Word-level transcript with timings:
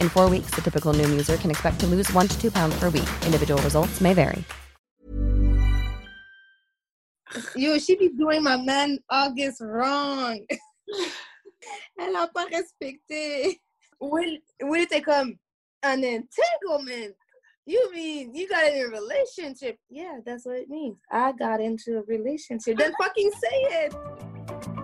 In 0.00 0.08
four 0.08 0.28
weeks, 0.28 0.50
the 0.56 0.60
typical 0.60 0.92
Noom 0.92 1.10
user 1.10 1.36
can 1.36 1.52
expect 1.52 1.78
to 1.80 1.86
lose 1.86 2.12
one 2.12 2.26
to 2.26 2.40
two 2.40 2.50
pounds 2.50 2.76
per 2.80 2.90
week. 2.90 3.08
Individual 3.24 3.62
results 3.62 4.00
may 4.00 4.12
vary. 4.12 4.42
Yo, 7.54 7.78
she 7.78 7.96
be 7.96 8.08
doing 8.08 8.42
my 8.42 8.56
man 8.56 8.98
August 9.10 9.60
wrong. 9.60 10.40
Elle 11.98 12.16
a 12.16 12.28
pas 12.28 12.46
respecté. 12.52 13.60
Will, 14.00 14.38
Will 14.62 14.86
était 14.86 15.02
comme 15.02 15.28
um, 15.30 15.38
an 15.82 16.04
entanglement. 16.04 17.14
You 17.64 17.90
mean 17.92 18.34
you 18.34 18.48
got 18.48 18.64
in 18.72 18.84
a 18.84 18.88
relationship? 18.88 19.78
Yeah, 19.90 20.18
that's 20.24 20.46
what 20.46 20.56
it 20.56 20.68
means. 20.68 20.98
I 21.10 21.32
got 21.32 21.60
into 21.60 21.98
a 21.98 22.02
relationship. 22.02 22.78
Then 22.78 22.92
fucking 23.00 23.32
say 23.32 23.86
it. 23.86 24.75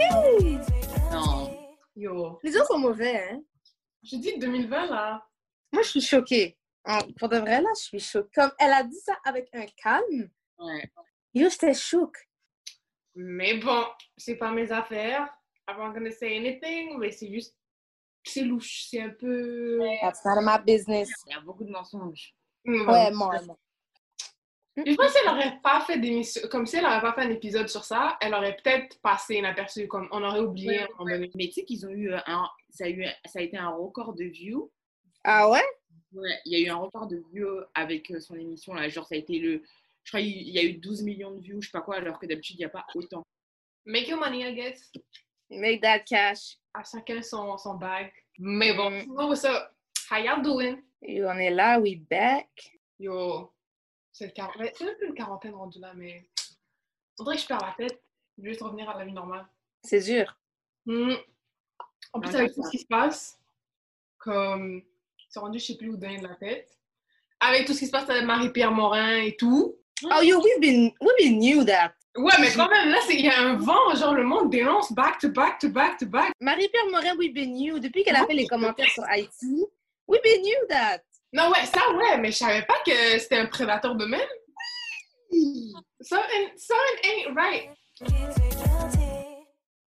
Hey! 0.00 0.58
Non. 1.12 1.50
Yo. 1.94 2.38
Les 2.42 2.52
gens 2.52 2.64
sont 2.64 2.78
mauvais, 2.78 3.28
hein? 3.30 3.42
Je 4.02 4.16
dis 4.16 4.38
2020, 4.38 4.86
là. 4.86 5.22
Moi, 5.70 5.82
je 5.82 5.88
suis 5.88 6.00
choquée. 6.00 6.56
Pour 7.18 7.28
de 7.28 7.36
vrai, 7.36 7.60
là, 7.60 7.68
je 7.76 7.82
suis 7.82 8.00
choquée. 8.00 8.30
Comme 8.34 8.50
elle 8.58 8.72
a 8.72 8.82
dit 8.82 8.98
ça 9.04 9.18
avec 9.24 9.50
un 9.52 9.66
calme. 9.76 10.30
Ouais. 10.58 10.90
Yo, 11.34 11.50
j'étais 11.50 11.74
choquée. 11.74 12.22
Mais 13.14 13.58
bon, 13.58 13.84
c'est 14.16 14.36
pas 14.36 14.50
mes 14.50 14.72
affaires. 14.72 15.28
I'm 15.68 15.76
not 15.78 15.92
gonna 15.92 16.10
say 16.10 16.34
anything, 16.34 16.96
mais 16.98 17.12
c'est 17.12 17.30
juste. 17.30 17.54
C'est 18.24 18.42
louche. 18.42 18.86
C'est 18.88 19.02
un 19.02 19.10
peu. 19.10 19.80
That's 20.00 20.24
none 20.24 20.38
of 20.38 20.44
my 20.44 20.58
business. 20.64 21.10
Il 21.26 21.32
y 21.32 21.34
a 21.34 21.40
beaucoup 21.40 21.64
de 21.64 21.70
mensonges. 21.70 22.34
Ouais, 22.64 23.10
moi. 23.12 23.40
moi. 23.42 23.58
Je 24.76 24.94
pense 24.94 25.12
qu'elle 25.12 25.28
aurait 25.30 25.58
pas 25.62 25.80
fait 25.80 25.98
d'émission. 25.98 26.42
Comme 26.48 26.64
si 26.66 26.76
elle 26.76 26.84
aurait 26.86 27.00
pas 27.00 27.12
fait 27.12 27.22
un 27.22 27.30
épisode 27.30 27.68
sur 27.68 27.84
ça, 27.84 28.16
elle 28.20 28.34
aurait 28.34 28.56
peut-être 28.56 28.98
passé 29.00 29.34
inaperçue. 29.36 29.88
Comme 29.88 30.08
on 30.12 30.22
aurait 30.22 30.40
oublié 30.40 30.80
à 30.80 30.84
un 30.84 30.88
moment 30.98 31.10
donné. 31.10 31.30
Mais 31.34 31.46
tu 31.48 31.54
sais 31.54 31.64
qu'ils 31.64 31.86
ont 31.86 31.90
eu 31.90 32.12
un. 32.12 32.48
Ça 32.70 32.84
a, 32.84 32.88
eu, 32.88 33.04
ça 33.26 33.40
a 33.40 33.42
été 33.42 33.56
un 33.58 33.68
record 33.70 34.14
de 34.14 34.24
views. 34.24 34.70
Ah 35.24 35.50
ouais? 35.50 35.62
Ouais, 36.12 36.38
il 36.44 36.52
y 36.58 36.62
a 36.62 36.66
eu 36.66 36.70
un 36.70 36.76
record 36.76 37.06
de 37.08 37.22
views 37.32 37.60
avec 37.74 38.10
euh, 38.10 38.20
son 38.20 38.36
émission 38.36 38.74
là. 38.74 38.88
Genre, 38.88 39.06
ça 39.06 39.14
a 39.14 39.18
été 39.18 39.38
le. 39.38 39.62
Je 40.04 40.10
crois 40.12 40.20
qu'il 40.20 40.48
y 40.48 40.58
a 40.58 40.62
eu 40.62 40.74
12 40.74 41.02
millions 41.02 41.30
de 41.32 41.40
views, 41.40 41.60
je 41.60 41.66
sais 41.68 41.72
pas 41.72 41.82
quoi, 41.82 41.96
alors 41.96 42.18
que 42.18 42.26
d'habitude, 42.26 42.56
il 42.56 42.60
n'y 42.60 42.64
a 42.64 42.70
pas 42.70 42.86
autant. 42.94 43.22
Make 43.84 44.08
your 44.08 44.18
money, 44.18 44.48
I 44.48 44.54
guess. 44.54 44.90
Make 45.50 45.82
that 45.82 46.00
cash. 46.00 46.56
À 46.72 46.82
chacun 46.84 47.20
son, 47.22 47.58
son 47.58 47.74
bag. 47.74 48.10
Mais 48.38 48.72
bon, 48.74 48.90
Mm. 48.90 49.10
what's 49.28 49.44
up? 49.44 49.72
How 50.10 50.16
y'all 50.18 50.42
doing? 50.42 50.78
Et 51.02 51.22
on 51.24 51.32
est 51.38 51.50
là, 51.50 51.78
we 51.78 51.96
back. 51.98 52.48
Yo, 52.98 53.52
c'est 54.12 54.26
le 54.26 54.32
quar- 54.32 54.56
ouais, 54.58 54.72
c'est 54.76 54.84
même 54.84 54.96
plus 54.96 55.06
une 55.08 55.14
quarantaine 55.14 55.54
rendu 55.54 55.78
là, 55.80 55.92
mais. 55.94 56.26
Faudrait 57.16 57.36
que 57.36 57.42
je 57.42 57.46
perds 57.46 57.58
la 57.78 57.86
tête. 57.86 58.00
Je 58.38 58.42
vais 58.42 58.48
juste 58.50 58.62
revenir 58.62 58.88
à 58.88 58.98
la 58.98 59.04
vie 59.04 59.12
normale. 59.12 59.46
C'est 59.82 60.00
dur. 60.00 60.36
Hmm. 60.86 61.14
En 62.12 62.20
plus, 62.20 62.34
avec 62.34 62.54
tout 62.54 62.64
ce 62.64 62.70
qui 62.70 62.78
se 62.78 62.86
passe, 62.86 63.38
comme. 64.18 64.82
C'est 65.28 65.38
rendu, 65.40 65.58
je 65.58 65.64
sais 65.66 65.76
plus 65.76 65.90
où 65.90 65.96
donner 65.96 66.18
de 66.18 66.26
la 66.26 66.34
tête. 66.34 66.68
Avec 67.40 67.66
tout 67.66 67.72
ce 67.74 67.80
qui 67.80 67.86
se 67.86 67.92
passe 67.92 68.08
avec 68.10 68.24
Marie-Pierre 68.24 68.72
Morin 68.72 69.16
et 69.22 69.36
tout. 69.36 69.76
Oh, 70.04 70.22
yo, 70.22 70.40
we've 70.42 70.60
been, 70.60 70.92
we 71.00 71.10
been 71.18 71.38
knew 71.38 71.64
that. 71.64 71.92
Ouais, 72.16 72.32
mais 72.40 72.50
quand 72.52 72.68
même, 72.68 72.88
là, 72.88 72.98
c'est- 73.06 73.14
il 73.14 73.24
y 73.24 73.28
a 73.28 73.40
un 73.40 73.54
vent, 73.56 73.94
genre 73.94 74.14
le 74.14 74.24
monde 74.24 74.50
dénonce 74.50 74.92
back 74.92 75.18
to 75.20 75.28
back 75.30 75.58
to 75.60 75.68
back 75.68 75.98
to 75.98 76.06
back. 76.06 76.32
Marie-Pierre 76.40 76.86
Morin, 76.90 77.16
we've 77.16 77.32
been 77.32 77.52
knew. 77.54 77.78
Depuis 77.78 78.02
qu'elle 78.02 78.16
a 78.16 78.26
fait 78.26 78.34
les 78.34 78.46
commentaires 78.48 78.90
sur 78.90 79.04
Haïti, 79.04 79.64
we've 80.08 80.22
been 80.22 80.42
knew 80.42 80.66
that. 80.68 80.98
Non, 81.32 81.50
ouais, 81.50 81.64
ça, 81.66 81.80
ouais, 81.94 82.18
mais 82.18 82.32
je 82.32 82.38
savais 82.38 82.62
pas 82.62 82.74
que 82.84 83.18
c'était 83.18 83.38
un 83.38 83.46
prédateur 83.46 83.94
de 83.94 84.04
même. 84.04 84.20
Something, 86.00 86.48
something 86.56 87.00
ain't 87.04 87.34
right. 87.36 87.70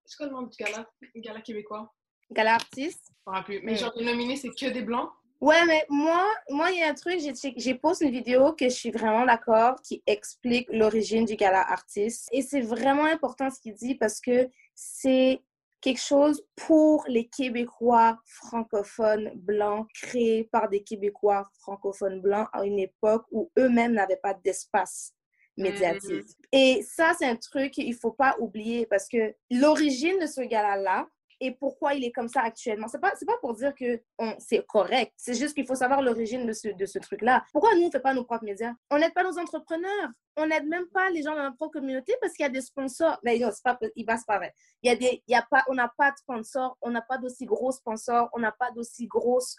C'est 0.06 0.18
quoi 0.18 0.28
le 0.28 0.32
nom 0.32 0.44
du 0.44 0.56
gala? 0.58 0.88
Gala 1.16 1.42
québécois? 1.42 1.92
Gala 2.32 2.56
artiste? 2.56 3.12
Je 3.28 3.32
me 3.32 3.44
plus. 3.44 3.62
Mais 3.64 3.76
genre, 3.76 3.92
les 3.98 4.06
nominés, 4.06 4.38
c'est 4.38 4.52
que 4.52 4.70
des 4.70 4.84
blancs. 4.84 5.10
Ouais, 5.42 5.66
mais 5.66 5.86
moi, 5.90 6.26
moi, 6.50 6.72
il 6.72 6.80
y 6.80 6.84
a 6.84 6.88
un 6.88 6.94
truc, 6.94 7.20
j'ai 7.58 7.76
posté 7.76 8.06
une 8.06 8.12
vidéo 8.12 8.54
que 8.54 8.66
je 8.66 8.74
suis 8.74 8.92
vraiment 8.92 9.26
d'accord, 9.26 9.76
qui 9.82 10.02
explique 10.08 10.70
l'origine 10.72 11.26
du 11.26 11.36
gala 11.36 11.60
artiste. 11.60 12.30
Et 12.32 12.42
c'est 12.42 12.62
vraiment 12.62 13.04
important 13.04 13.50
ce 13.50 13.60
qu'il 13.60 13.74
dit 13.74 13.96
parce 13.96 14.22
que 14.22 14.50
c'est 14.74 15.42
quelque 15.84 16.02
chose 16.02 16.42
pour 16.56 17.04
les 17.10 17.28
Québécois 17.28 18.18
francophones 18.26 19.32
blancs, 19.36 19.86
créé 19.94 20.46
par 20.46 20.70
des 20.70 20.82
Québécois 20.82 21.50
francophones 21.60 22.22
blancs 22.22 22.48
à 22.54 22.64
une 22.66 22.80
époque 22.80 23.26
où 23.32 23.52
eux-mêmes 23.60 23.92
n'avaient 23.92 24.16
pas 24.16 24.34
d'espace 24.34 25.14
médiatique. 25.58 26.26
Et 26.54 26.82
ça, 26.84 27.14
c'est 27.20 27.26
un 27.26 27.36
truc 27.36 27.74
qu'il 27.74 27.94
faut 27.96 28.14
pas 28.14 28.36
oublier 28.40 28.86
parce 28.86 29.10
que 29.10 29.36
l'origine 29.52 30.18
de 30.20 30.26
ce 30.26 30.42
gala-là, 30.42 31.06
et 31.44 31.52
pourquoi 31.52 31.94
il 31.94 32.06
est 32.06 32.12
comme 32.12 32.30
ça 32.30 32.42
actuellement. 32.42 32.88
C'est 32.88 33.02
pas, 33.02 33.12
c'est 33.20 33.26
pas 33.26 33.38
pour 33.42 33.54
dire 33.54 33.74
que 33.76 34.02
c'est 34.40 34.66
correct. 34.66 35.14
C'est 35.18 35.34
juste 35.34 35.54
qu'il 35.54 35.68
faut 35.68 35.76
savoir 35.76 36.02
l'origine 36.02 36.46
de 36.46 36.54
ce, 36.54 36.70
de 36.70 36.86
ce 36.86 37.00
truc-là. 37.00 37.44
Pourquoi 37.52 37.76
nous, 37.76 37.88
on 37.88 37.92
fait 37.92 38.00
pas 38.00 38.14
nos 38.14 38.24
propres 38.24 38.46
médias? 38.46 38.74
On 38.90 38.98
n'aide 38.98 39.14
pas 39.14 39.24
nos 39.24 39.38
entrepreneurs. 39.38 40.10
On 40.38 40.48
n'aide 40.48 40.68
même 40.68 40.88
pas 40.88 41.10
les 41.10 41.22
gens 41.22 41.36
dans 41.36 41.44
notre 41.44 41.58
propre 41.58 41.80
communauté 41.80 42.16
parce 42.22 42.34
qu'il 42.34 42.44
y 42.44 42.48
a 42.48 42.50
des 42.50 42.62
sponsors. 42.62 43.20
Mais 43.24 43.38
non, 43.40 43.50
c'est 43.52 43.64
pas, 43.64 43.78
il 43.96 44.06
va 44.06 44.18
se 44.18 44.26
pareil. 44.26 44.52
Il 44.82 44.88
y 44.88 44.92
a 44.92 44.96
des, 44.96 45.22
il 45.28 45.32
y 45.34 45.36
a 45.36 45.46
pas, 45.50 45.64
on 45.68 45.74
n'a 45.74 45.92
pas 45.98 46.12
de 46.12 46.18
sponsors. 46.18 46.78
On 46.82 46.92
n'a 46.92 47.02
pas 47.02 47.18
d'aussi 47.18 47.46
gros 47.46 47.72
sponsors. 47.72 48.30
On 48.32 48.40
n'a 48.40 48.54
pas 48.54 48.72
d'aussi 48.72 49.06
grosses, 49.06 49.58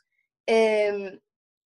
euh, 0.50 1.10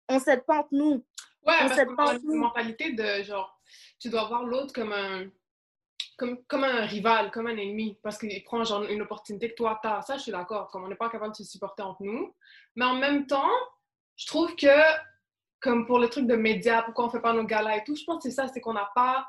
on 0.09 0.19
s'aide 0.19 0.45
pas 0.45 0.59
entre 0.59 0.69
nous. 0.71 1.05
Ouais, 1.45 1.53
On 1.61 1.67
parce 1.67 1.85
qu'on 1.85 1.95
pas 1.95 2.11
a 2.11 2.15
une 2.15 2.35
mentalité 2.35 2.93
de 2.93 3.23
genre, 3.23 3.59
tu 3.99 4.09
dois 4.09 4.25
voir 4.25 4.43
l'autre 4.45 4.73
comme 4.73 4.93
un, 4.93 5.29
comme, 6.17 6.43
comme 6.45 6.63
un 6.63 6.85
rival, 6.85 7.31
comme 7.31 7.47
un 7.47 7.57
ennemi, 7.57 7.97
parce 8.03 8.17
qu'il 8.17 8.43
prend 8.43 8.63
genre 8.63 8.83
une 8.83 9.01
opportunité 9.01 9.49
que 9.49 9.55
toi 9.55 9.79
t'as. 9.81 10.01
Ça, 10.01 10.17
je 10.17 10.23
suis 10.23 10.31
d'accord, 10.31 10.67
comme 10.69 10.83
on 10.83 10.87
n'est 10.87 10.95
pas 10.95 11.09
capable 11.09 11.31
de 11.31 11.37
se 11.37 11.43
supporter 11.43 11.83
entre 11.83 12.03
nous. 12.03 12.33
Mais 12.75 12.85
en 12.85 12.95
même 12.95 13.27
temps, 13.27 13.49
je 14.15 14.27
trouve 14.27 14.55
que, 14.55 14.67
comme 15.59 15.85
pour 15.85 15.99
le 15.99 16.09
truc 16.09 16.27
de 16.27 16.35
médias, 16.35 16.83
pourquoi 16.83 17.05
on 17.05 17.09
fait 17.09 17.21
pas 17.21 17.33
nos 17.33 17.43
galas 17.43 17.77
et 17.77 17.83
tout, 17.83 17.95
je 17.95 18.03
pense 18.05 18.23
que 18.23 18.29
c'est 18.29 18.35
ça, 18.35 18.47
c'est 18.47 18.61
qu'on 18.61 18.73
n'a 18.73 18.89
pas 18.95 19.27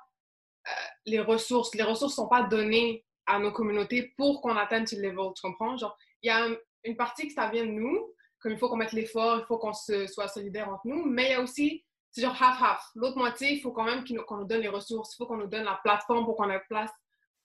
euh, 0.68 0.70
les 1.06 1.20
ressources. 1.20 1.74
Les 1.74 1.82
ressources 1.82 2.14
sont 2.14 2.28
pas 2.28 2.42
données 2.42 3.04
à 3.26 3.38
nos 3.38 3.52
communautés 3.52 4.14
pour 4.16 4.40
qu'on 4.40 4.56
atteigne 4.56 4.86
ce 4.86 4.96
level, 4.96 5.32
tu 5.34 5.42
comprends? 5.42 5.76
Genre, 5.76 5.96
il 6.22 6.28
y 6.28 6.30
a 6.30 6.44
un- 6.44 6.56
une 6.84 6.96
partie 6.96 7.26
que 7.26 7.34
ça 7.34 7.48
vient 7.48 7.64
de 7.66 7.70
nous, 7.72 8.12
comme 8.38 8.52
il 8.52 8.58
faut 8.58 8.68
qu'on 8.68 8.76
mette 8.76 8.92
l'effort, 8.92 9.38
il 9.40 9.44
faut 9.46 9.58
qu'on 9.58 9.72
soit 9.72 10.28
solidaire 10.28 10.68
entre 10.68 10.82
nous, 10.86 11.04
mais 11.04 11.24
il 11.24 11.30
y 11.30 11.34
a 11.34 11.40
aussi 11.40 11.84
c'est 12.16 12.22
genre 12.22 12.42
half-half. 12.42 12.92
L'autre 12.94 13.18
moitié, 13.18 13.52
il 13.52 13.60
faut 13.60 13.72
quand 13.72 13.84
même 13.84 14.02
qu'on 14.26 14.38
nous 14.38 14.46
donne 14.46 14.62
les 14.62 14.68
ressources, 14.68 15.12
il 15.12 15.16
faut 15.18 15.26
qu'on 15.26 15.36
nous 15.36 15.48
donne 15.48 15.64
la 15.64 15.78
plateforme 15.84 16.24
pour 16.24 16.34
qu'on 16.34 16.48
ait 16.48 16.62
place 16.66 16.90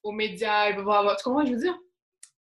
aux 0.02 0.14
médias 0.14 0.70
et 0.70 0.74
blablabla. 0.74 1.18
Tu 1.18 1.24
comprends 1.26 1.42
ce 1.42 1.44
que 1.44 1.50
je 1.50 1.56
veux 1.56 1.62
dire? 1.62 1.78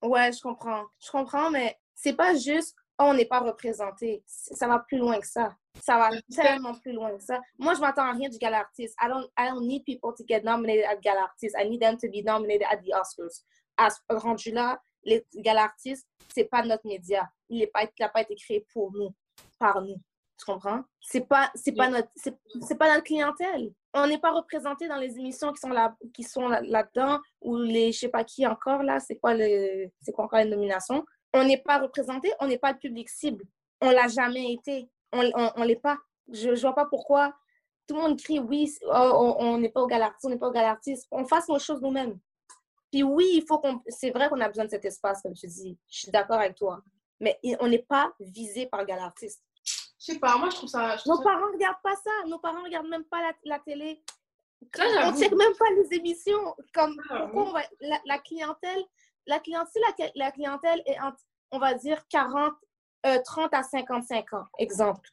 Ouais, 0.03 0.33
je 0.33 0.41
comprends. 0.41 0.85
Je 1.05 1.11
comprends, 1.11 1.51
mais 1.51 1.77
c'est 1.93 2.13
pas 2.13 2.37
juste 2.37 2.77
oh, 3.01 3.07
on 3.09 3.15
n'est 3.15 3.27
pas 3.27 3.41
représenté. 3.41 4.23
Ça 4.27 4.69
va 4.69 4.79
plus 4.79 4.99
loin 4.99 5.19
que 5.19 5.27
ça. 5.27 5.57
Ça 5.81 5.99
va 5.99 6.11
tellement 6.33 6.75
plus 6.75 6.93
loin 6.93 7.17
que 7.17 7.23
ça. 7.23 7.41
Moi, 7.59 7.75
je 7.75 7.81
m'attends 7.81 8.05
à 8.05 8.13
rien 8.13 8.29
du 8.29 8.39
Gala 8.39 8.61
Artist. 8.61 8.95
I 9.03 9.09
don't, 9.09 9.29
I 9.37 9.51
don't 9.51 9.67
need 9.67 9.85
people 9.85 10.13
to 10.17 10.25
get 10.29 10.43
nominated 10.43 10.85
at 10.85 11.01
Gala 11.03 11.23
Artist. 11.23 11.57
I 11.59 11.69
need 11.69 11.81
them 11.81 11.97
to 11.97 12.09
be 12.09 12.23
nominated 12.25 12.67
at 12.71 12.77
the 12.77 12.93
Oscars. 12.93 13.43
À 13.77 13.91
ce 13.91 13.99
rendu 14.09 14.53
là, 14.53 14.81
les 15.03 15.27
Gala 15.35 15.65
Artistes, 15.65 16.07
c'est 16.33 16.45
pas 16.45 16.63
notre 16.63 16.87
média. 16.87 17.29
Il 17.49 17.59
n'a 17.59 17.67
pas, 17.67 18.09
pas 18.09 18.21
été 18.23 18.37
créé 18.37 18.65
pour 18.73 18.93
nous, 18.93 19.13
par 19.59 19.83
nous. 19.83 20.01
Tu 20.41 20.47
comprends? 20.47 20.83
C'est 21.03 21.29
pas, 21.29 21.51
c'est 21.55 21.73
pas 21.73 21.91
notre, 21.91 22.09
c'est, 22.17 22.79
pas 22.79 22.95
notre 22.95 23.05
clientèle. 23.05 23.75
On 23.93 24.07
n'est 24.07 24.19
pas 24.19 24.31
représenté 24.31 24.89
dans 24.89 24.97
les 24.97 25.19
émissions 25.19 25.53
qui 25.53 25.61
sont 25.61 25.69
là, 25.69 25.95
qui 26.15 26.23
sont 26.23 26.49
là-dedans 26.49 27.21
ou 27.43 27.59
les, 27.59 27.93
je 27.93 27.99
sais 27.99 28.09
pas 28.09 28.25
qui 28.25 28.47
encore 28.47 28.83
là. 28.83 29.01
C'est 29.01 29.17
quoi 29.17 29.35
le, 29.35 29.91
c'est 30.01 30.13
quoi 30.13 30.25
encore 30.25 30.39
les 30.39 30.47
nominations? 30.47 31.05
On 31.35 31.45
n'est 31.45 31.61
pas 31.61 31.79
représenté, 31.79 32.33
on 32.41 32.47
n'est 32.47 32.57
pas 32.57 32.73
le 32.73 32.79
public 32.79 33.11
cible. 33.11 33.45
On 33.83 33.91
l'a 33.91 34.09
jamais 34.09 34.55
été. 34.55 34.89
On, 35.13 35.31
on, 35.57 35.63
l'est 35.63 35.77
pas. 35.77 35.99
Je, 36.33 36.55
je 36.55 36.61
vois 36.63 36.75
pas 36.75 36.87
pourquoi 36.87 37.35
tout 37.87 37.97
le 37.97 38.01
monde 38.01 38.19
crie 38.19 38.39
oui, 38.39 38.73
oh, 38.87 39.37
on 39.41 39.59
n'est 39.59 39.69
pas 39.69 39.83
au 39.83 39.87
galartiste, 39.87 40.25
on 40.25 40.31
n'est 40.31 40.39
pas 40.39 40.49
au 40.49 40.53
galartiste. 40.53 41.07
On 41.11 41.27
fasse 41.27 41.49
nos 41.51 41.59
choses 41.59 41.83
nous-mêmes. 41.83 42.19
Puis 42.91 43.03
oui, 43.03 43.29
il 43.35 43.45
faut 43.47 43.59
qu'on. 43.59 43.83
C'est 43.89 44.11
vrai 44.11 44.31
qu'on 44.31 44.41
a 44.41 44.49
besoin 44.49 44.65
de 44.65 44.71
cet 44.71 44.87
espace, 44.87 45.21
comme 45.21 45.35
tu 45.35 45.47
dis. 45.47 45.77
Je 45.91 45.99
suis 45.99 46.11
d'accord 46.11 46.39
avec 46.39 46.55
toi. 46.55 46.81
Mais 47.21 47.39
on 47.61 47.69
n'est 47.69 47.85
pas 47.87 48.11
visé 48.21 48.67
par 48.67 48.81
le 48.81 48.87
galartiste. 48.87 49.43
Je 50.01 50.13
sais 50.13 50.19
pas, 50.19 50.39
moi 50.39 50.49
je 50.49 50.57
trouve 50.57 50.69
ça. 50.69 50.97
Nos 51.05 51.21
parents 51.21 51.49
ne 51.49 51.53
regardent 51.53 51.83
pas 51.83 51.97
ça. 51.97 52.11
Nos 52.27 52.39
parents 52.39 52.61
ne 52.61 52.65
regardent 52.65 52.89
même 52.89 53.05
pas 53.05 53.21
la, 53.21 53.33
la 53.45 53.59
télé. 53.59 54.03
on 54.79 55.13
ne 55.13 55.19
check 55.19 55.33
même 55.33 55.55
pas 55.59 55.71
les 55.77 55.97
émissions. 55.97 56.57
Comme 56.73 56.97
ah, 57.11 57.19
pourquoi 57.21 57.43
on 57.43 57.53
va, 57.53 57.63
la, 58.07 58.19
clientèle, 58.19 58.83
la 59.27 59.41
clientèle, 59.41 59.83
la, 59.99 60.11
la 60.15 60.33
clientèle 60.33 60.83
est, 60.87 60.97
on 61.51 61.59
va 61.59 61.75
dire, 61.75 62.03
40, 62.09 62.55
30 63.25 63.53
euh, 63.53 63.57
à 63.59 63.63
55 63.63 64.33
ans, 64.33 64.47
exemple. 64.59 65.11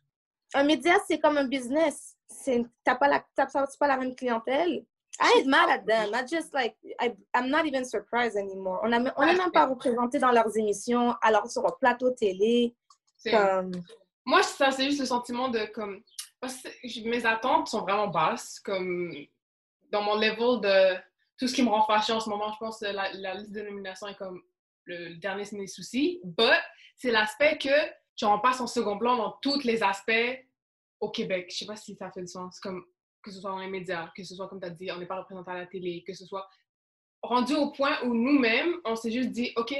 Un 0.53 0.63
média, 0.63 0.95
c'est 1.05 1.19
comme 1.19 1.37
un 1.37 1.47
business. 1.47 2.15
Tu 2.45 2.65
n'as 2.85 2.95
pas, 2.95 3.09
la, 3.09 3.25
pas 3.35 3.87
la 3.87 3.97
même 3.97 4.15
clientèle. 4.15 4.85
I 5.19 5.39
ain't 5.39 5.47
mad 5.47 5.69
at 5.69 5.85
them. 5.85 6.13
I 6.13 6.23
just 6.25 6.53
like, 6.53 6.77
I, 7.01 7.11
I'm 7.33 7.49
not 7.49 7.65
even 7.65 7.83
surprised 7.83 8.37
anymore. 8.37 8.79
On 8.83 8.89
n'est 8.89 9.11
on 9.17 9.25
même 9.25 9.51
pas 9.51 9.65
représenté 9.65 10.19
dans 10.19 10.31
leurs 10.31 10.55
émissions, 10.55 11.15
alors 11.21 11.49
sur 11.49 11.65
un 11.65 11.75
plateau 11.79 12.11
télé. 12.11 12.75
Comme... 13.29 13.71
Moi, 14.27 14.43
ça, 14.43 14.71
c'est 14.71 14.83
juste 14.83 14.99
le 14.99 15.05
sentiment 15.05 15.47
de 15.47 15.65
comme. 15.73 16.03
Mes 17.05 17.25
attentes 17.25 17.69
sont 17.69 17.81
vraiment 17.81 18.09
basses. 18.09 18.59
Comme 18.59 19.15
dans 19.89 20.03
mon 20.03 20.15
level 20.15 20.59
de 20.61 20.97
tout 21.37 21.47
ce 21.47 21.55
qui 21.55 21.63
me 21.63 21.69
rend 21.69 21.83
fâché 21.83 22.11
en 22.11 22.19
ce 22.19 22.29
moment, 22.29 22.51
je 22.51 22.57
pense 22.57 22.79
que 22.79 22.87
la, 22.87 23.33
liste 23.35 23.53
de 23.53 23.61
nominations 23.61 24.05
est 24.07 24.17
comme 24.17 24.41
le 24.83 25.15
dernier 25.15 25.45
de 25.45 25.55
mes 25.55 25.67
soucis. 25.67 26.19
But 26.25 26.59
c'est 26.97 27.11
l'aspect 27.11 27.57
que 27.57 27.69
on 28.23 28.39
passe 28.39 28.59
en 28.59 28.67
second 28.67 28.97
plan 28.97 29.15
dans 29.15 29.31
tous 29.41 29.63
les 29.63 29.81
aspects 29.81 30.45
au 30.99 31.09
Québec. 31.09 31.47
Je 31.49 31.59
sais 31.59 31.65
pas 31.65 31.77
si 31.77 31.95
ça 31.95 32.11
fait 32.11 32.21
du 32.21 32.27
sens. 32.27 32.59
Comme 32.59 32.83
que 33.23 33.31
ce 33.31 33.39
soit 33.39 33.51
dans 33.51 33.59
les 33.59 33.69
médias, 33.69 34.11
que 34.13 34.25
ce 34.25 34.35
soit, 34.35 34.49
comme 34.49 34.59
tu 34.59 34.67
as 34.67 34.71
dit, 34.71 34.91
on 34.91 34.97
n'est 34.97 35.05
pas 35.05 35.19
représenté 35.19 35.51
à 35.51 35.55
la 35.55 35.67
télé, 35.67 36.03
que 36.05 36.13
ce 36.13 36.25
soit 36.25 36.49
rendu 37.21 37.55
au 37.55 37.71
point 37.71 37.97
où 38.03 38.13
nous-mêmes, 38.13 38.75
on 38.83 38.97
s'est 38.97 39.11
juste 39.11 39.31
dit, 39.31 39.53
OK, 39.55 39.73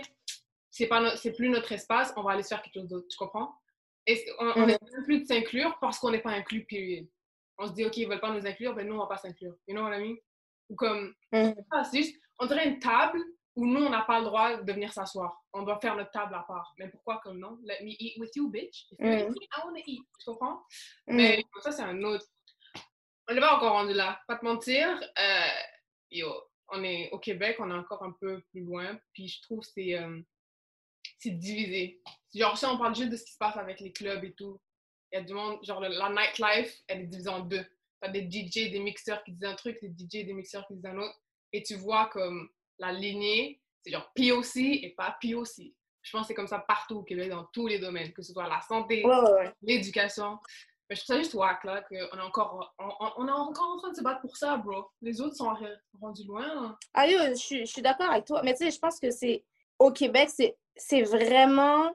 c'est 0.69 0.89
c'est 1.17 1.33
plus 1.33 1.49
notre 1.49 1.71
espace, 1.73 2.13
on 2.15 2.23
va 2.23 2.31
aller 2.31 2.43
se 2.43 2.49
faire 2.49 2.61
quelque 2.61 2.75
chose 2.75 2.87
d'autre. 2.87 3.07
Tu 3.09 3.17
comprends? 3.17 3.53
Et 4.07 4.25
on 4.39 4.65
n'est 4.65 4.75
mm. 4.75 5.03
plus 5.03 5.21
de 5.21 5.25
s'inclure 5.25 5.77
parce 5.79 5.99
qu'on 5.99 6.11
n'est 6.11 6.21
pas 6.21 6.31
inclus, 6.31 6.65
period? 6.65 7.07
On 7.57 7.67
se 7.67 7.73
dit, 7.73 7.85
OK, 7.85 7.97
ils 7.97 8.07
veulent 8.07 8.21
pas 8.21 8.31
nous 8.31 8.45
inclure, 8.45 8.73
ben 8.73 8.87
nous, 8.87 8.95
on 8.95 8.99
va 8.99 9.07
pas 9.07 9.17
s'inclure. 9.17 9.55
You 9.67 9.75
know 9.75 9.83
what 9.83 9.97
I 9.97 10.01
mean? 10.01 10.15
Ou 10.69 10.75
comme, 10.75 11.13
mm. 11.31 11.53
c'est 11.91 11.97
juste, 11.97 12.15
on 12.39 12.45
dirait 12.45 12.67
une 12.67 12.79
table 12.79 13.19
où 13.55 13.65
nous, 13.65 13.83
on 13.83 13.89
n'a 13.89 14.03
pas 14.03 14.19
le 14.19 14.25
droit 14.25 14.55
de 14.55 14.71
venir 14.71 14.93
s'asseoir. 14.93 15.43
On 15.51 15.63
doit 15.63 15.79
faire 15.79 15.95
notre 15.95 16.11
table 16.11 16.35
à 16.35 16.43
part. 16.47 16.73
Mais 16.77 16.89
pourquoi 16.89 17.19
comme 17.23 17.39
non? 17.39 17.57
Let 17.63 17.83
me 17.83 17.95
eat 17.99 18.17
with 18.19 18.35
you, 18.35 18.49
bitch. 18.49 18.85
If 18.91 18.99
mm. 18.99 19.33
eat, 19.35 19.49
I 19.57 19.65
want 19.65 19.73
to 19.73 19.81
eat. 19.85 20.03
Tu 20.19 20.25
comprends? 20.25 20.63
Mais 21.07 21.43
ça, 21.61 21.71
c'est 21.71 21.81
un 21.81 22.01
autre. 22.03 22.25
On 23.27 23.33
n'est 23.33 23.41
pas 23.41 23.55
encore 23.55 23.73
rendu 23.73 23.93
là. 23.93 24.21
Pas 24.27 24.37
te 24.37 24.45
mentir. 24.45 24.87
Euh, 25.19 25.63
yo, 26.11 26.31
on 26.69 26.83
est 26.83 27.09
au 27.11 27.19
Québec, 27.19 27.57
on 27.59 27.69
est 27.71 27.73
encore 27.73 28.03
un 28.03 28.13
peu 28.21 28.41
plus 28.51 28.61
loin. 28.61 28.97
Puis 29.13 29.27
je 29.27 29.41
trouve 29.41 29.59
que 29.59 29.67
c'est 29.73 29.97
euh, 29.97 30.21
c'est 31.19 31.31
divisé. 31.31 32.01
Genre, 32.33 32.57
si 32.57 32.65
on 32.65 32.77
parle 32.77 32.95
juste 32.95 33.09
de 33.09 33.17
ce 33.17 33.25
qui 33.25 33.33
se 33.33 33.37
passe 33.37 33.57
avec 33.57 33.79
les 33.79 33.91
clubs 33.91 34.23
et 34.23 34.33
tout, 34.33 34.59
il 35.11 35.15
y 35.15 35.19
a 35.19 35.23
du 35.23 35.33
monde, 35.33 35.59
genre 35.63 35.79
la 35.79 36.09
nightlife, 36.09 36.81
elle 36.87 37.01
est 37.01 37.05
divisée 37.05 37.29
en 37.29 37.39
deux. 37.39 37.65
T'as 38.01 38.09
des 38.09 38.29
DJ, 38.29 38.71
des 38.71 38.79
mixeurs 38.79 39.23
qui 39.23 39.31
disent 39.31 39.45
un 39.45 39.55
truc, 39.55 39.79
des 39.81 39.89
DJ, 39.89 40.25
des 40.25 40.33
mixeurs 40.33 40.67
qui 40.67 40.75
disent 40.75 40.85
un 40.85 40.97
autre. 40.97 41.19
Et 41.53 41.63
tu 41.63 41.75
vois 41.75 42.07
comme 42.07 42.49
la 42.77 42.91
lignée, 42.91 43.61
c'est 43.81 43.91
genre 43.91 44.11
POC 44.15 44.57
et 44.57 44.93
pas 44.95 45.17
POC. 45.21 45.73
Je 46.01 46.11
pense 46.11 46.21
que 46.21 46.27
c'est 46.27 46.33
comme 46.35 46.47
ça 46.47 46.59
partout 46.59 46.97
au 46.97 47.03
Québec, 47.03 47.29
dans 47.29 47.45
tous 47.45 47.67
les 47.67 47.79
domaines, 47.79 48.13
que 48.13 48.21
ce 48.21 48.33
soit 48.33 48.47
la 48.47 48.61
santé, 48.61 49.03
l'éducation. 49.61 50.37
Mais 50.89 50.95
je 50.95 51.03
trouve 51.03 51.15
ça 51.15 51.21
juste 51.21 51.33
wack, 51.33 51.63
là, 51.65 51.81
qu'on 51.81 51.95
est 51.95 52.21
encore, 52.21 52.73
on, 52.79 53.27
est 53.27 53.31
encore 53.31 53.75
en 53.75 53.77
train 53.77 53.91
de 53.91 53.95
se 53.95 54.01
battre 54.01 54.21
pour 54.21 54.37
ça, 54.37 54.55
bro. 54.55 54.89
Les 55.01 55.19
autres 55.19 55.35
sont 55.35 55.53
rendus 55.99 56.23
loin. 56.25 56.77
Ah, 56.93 57.07
yo, 57.07 57.19
je, 57.35 57.59
je 57.59 57.65
suis 57.65 57.81
d'accord 57.81 58.09
avec 58.09 58.23
toi. 58.23 58.41
Mais 58.43 58.53
tu 58.53 58.63
sais, 58.63 58.71
je 58.71 58.79
pense 58.79 58.97
que 58.99 59.11
c'est, 59.11 59.43
au 59.79 59.91
Québec, 59.91 60.29
c'est 60.29 61.01
vraiment, 61.01 61.93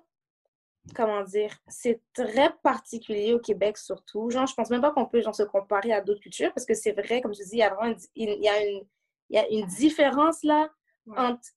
comment 0.95 1.23
dire, 1.23 1.57
c'est 1.69 2.01
très 2.13 2.53
particulier 2.63 3.35
au 3.35 3.39
Québec 3.39 3.79
surtout. 3.79 4.31
Genre, 4.31 4.47
je 4.47 4.55
pense 4.55 4.71
même 4.71 4.81
pas 4.81 4.91
qu'on 4.91 5.07
peut 5.07 5.23
genre, 5.23 5.35
se 5.35 5.43
comparer 5.45 5.93
à 5.93 6.01
d'autres 6.01 6.21
cultures 6.21 6.53
parce 6.53 6.67
que 6.67 6.75
c'est 6.75 6.93
vrai, 6.93 7.21
comme 7.21 7.35
je 7.35 7.43
dis, 7.43 7.51
il 7.53 7.59
y 7.59 7.63
a 7.63 7.73
vraiment 7.75 7.97
il 8.15 8.43
y 8.43 8.49
a 8.49 8.63
une, 8.67 8.87
il 9.31 9.37
y 9.37 9.39
a 9.39 9.49
une 9.49 9.67
différence 9.67 10.43
là 10.43 10.71
entre, 11.17 11.49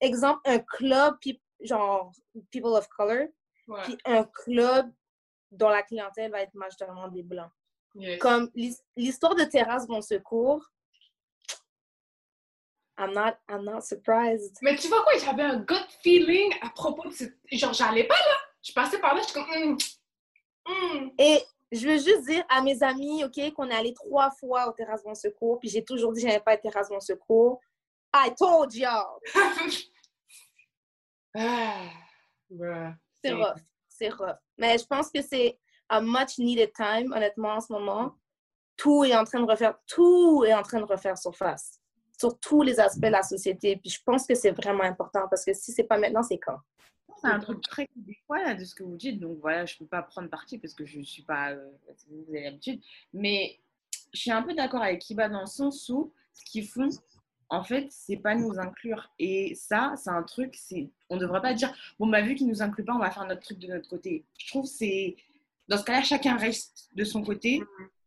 exemple, 0.00 0.40
un 0.44 0.58
club, 0.58 1.16
genre, 1.60 2.12
people 2.50 2.70
of 2.70 2.88
color, 2.88 3.28
puis 3.84 3.96
un 4.04 4.24
club 4.24 4.92
dont 5.50 5.68
la 5.68 5.82
clientèle 5.82 6.30
va 6.30 6.42
être 6.42 6.54
majoritairement 6.54 7.08
des 7.08 7.22
Blancs. 7.22 7.50
Comme 8.20 8.50
l'histoire 8.96 9.34
de 9.34 9.44
Terrasse 9.44 9.86
Bon 9.86 10.00
Secours, 10.00 10.70
I'm 12.96 13.12
not, 13.12 13.34
I'm 13.48 13.64
not 13.64 13.80
surprised. 13.80 14.56
Mais 14.62 14.76
tu 14.76 14.88
vois 14.88 15.02
quoi, 15.02 15.18
j'avais 15.18 15.42
un 15.42 15.58
gut 15.58 15.74
feeling 16.02 16.54
à 16.60 16.70
propos 16.70 17.08
de 17.08 17.14
ce... 17.14 17.24
Genre, 17.50 17.72
j'allais 17.72 18.04
pas 18.04 18.14
là. 18.14 18.36
Je 18.64 18.72
passais 18.72 18.98
par 18.98 19.14
là, 19.14 19.20
je 19.20 19.26
suis 19.26 19.34
comme... 19.34 19.76
Hmm, 20.66 20.66
hmm. 20.66 21.10
Et 21.18 21.44
je 21.70 21.86
veux 21.86 21.98
juste 21.98 22.24
dire 22.26 22.42
à 22.48 22.62
mes 22.62 22.82
amis, 22.82 23.22
OK, 23.24 23.38
qu'on 23.52 23.70
est 23.70 23.74
allé 23.74 23.92
trois 23.94 24.30
fois 24.30 24.66
au 24.68 24.72
Terrasse 24.72 25.04
Bon 25.04 25.14
Secours, 25.14 25.60
puis 25.60 25.68
j'ai 25.68 25.84
toujours 25.84 26.12
dit 26.12 26.24
que 26.24 26.30
je 26.30 26.38
pas 26.38 26.54
été 26.54 26.70
Terrasse 26.70 26.88
Bon 26.88 27.00
Secours. 27.00 27.60
I 28.14 28.32
told 28.36 28.74
y'all! 28.74 29.20
ah, 31.36 31.90
c'est 33.22 33.32
rough 33.32 33.60
c'est 33.96 34.10
rough. 34.10 34.36
Mais 34.58 34.78
je 34.78 34.86
pense 34.86 35.10
que 35.10 35.22
c'est 35.22 35.58
a 35.88 36.00
much 36.00 36.38
needed 36.38 36.72
time, 36.72 37.12
honnêtement, 37.12 37.56
en 37.56 37.60
ce 37.60 37.72
moment. 37.72 38.14
Tout 38.76 39.04
est 39.04 39.14
en 39.14 39.24
train 39.24 39.40
de 39.40 39.50
refaire, 39.50 39.74
tout 39.86 40.44
est 40.44 40.54
en 40.54 40.62
train 40.62 40.80
de 40.80 40.84
refaire 40.84 41.16
surface 41.16 41.78
sur 42.18 42.38
tous 42.40 42.62
les 42.62 42.80
aspects 42.80 43.04
de 43.04 43.08
la 43.08 43.22
société. 43.22 43.76
Puis 43.76 43.90
je 43.90 44.00
pense 44.04 44.26
que 44.26 44.34
c'est 44.34 44.50
vraiment 44.50 44.82
important 44.82 45.28
parce 45.28 45.44
que 45.44 45.52
si 45.52 45.72
c'est 45.72 45.84
pas 45.84 45.98
maintenant, 45.98 46.22
c'est 46.22 46.38
quand? 46.38 46.58
C'est 47.24 47.30
un 47.30 47.40
truc 47.40 47.60
très 47.62 47.86
québécois 47.86 48.54
de 48.54 48.64
ce 48.64 48.74
que 48.74 48.82
vous 48.82 48.96
dites. 48.96 49.20
Donc 49.20 49.38
voilà, 49.40 49.66
je 49.66 49.74
ne 49.74 49.78
peux 49.78 49.86
pas 49.86 50.02
prendre 50.02 50.28
parti 50.28 50.58
parce 50.58 50.74
que 50.74 50.84
je 50.84 50.98
ne 50.98 51.04
suis 51.04 51.22
pas. 51.22 51.52
Euh, 51.52 51.70
vous 52.10 52.24
avez 52.30 52.44
l'habitude. 52.44 52.80
Mais 53.12 53.58
je 54.12 54.20
suis 54.20 54.30
un 54.30 54.42
peu 54.42 54.54
d'accord 54.54 54.82
avec 54.82 55.00
Kiba 55.00 55.28
dans 55.28 55.40
le 55.40 55.46
sens 55.46 55.88
où 55.88 56.12
ce 56.32 56.44
qu'ils 56.44 56.66
font, 56.66 56.88
en 57.48 57.62
fait, 57.62 57.86
c'est 57.90 58.16
pas 58.16 58.34
nous 58.34 58.58
inclure. 58.58 59.10
Et 59.18 59.54
ça, 59.54 59.94
c'est 59.96 60.10
un 60.10 60.22
truc, 60.22 60.54
c'est, 60.56 60.90
on 61.08 61.16
devrait 61.16 61.42
pas 61.42 61.54
dire, 61.54 61.72
bon, 61.98 62.08
bah, 62.08 62.22
vu 62.22 62.34
qu'ils 62.34 62.48
nous 62.48 62.62
incluent 62.62 62.84
pas, 62.84 62.94
on 62.94 62.98
va 62.98 63.10
faire 63.10 63.26
notre 63.26 63.42
truc 63.42 63.58
de 63.58 63.68
notre 63.68 63.88
côté. 63.88 64.24
Je 64.38 64.48
trouve 64.48 64.66
c'est, 64.66 65.16
dans 65.68 65.78
ce 65.78 65.84
cas-là, 65.84 66.02
chacun 66.02 66.36
reste 66.36 66.90
de 66.94 67.04
son 67.04 67.22
côté 67.22 67.62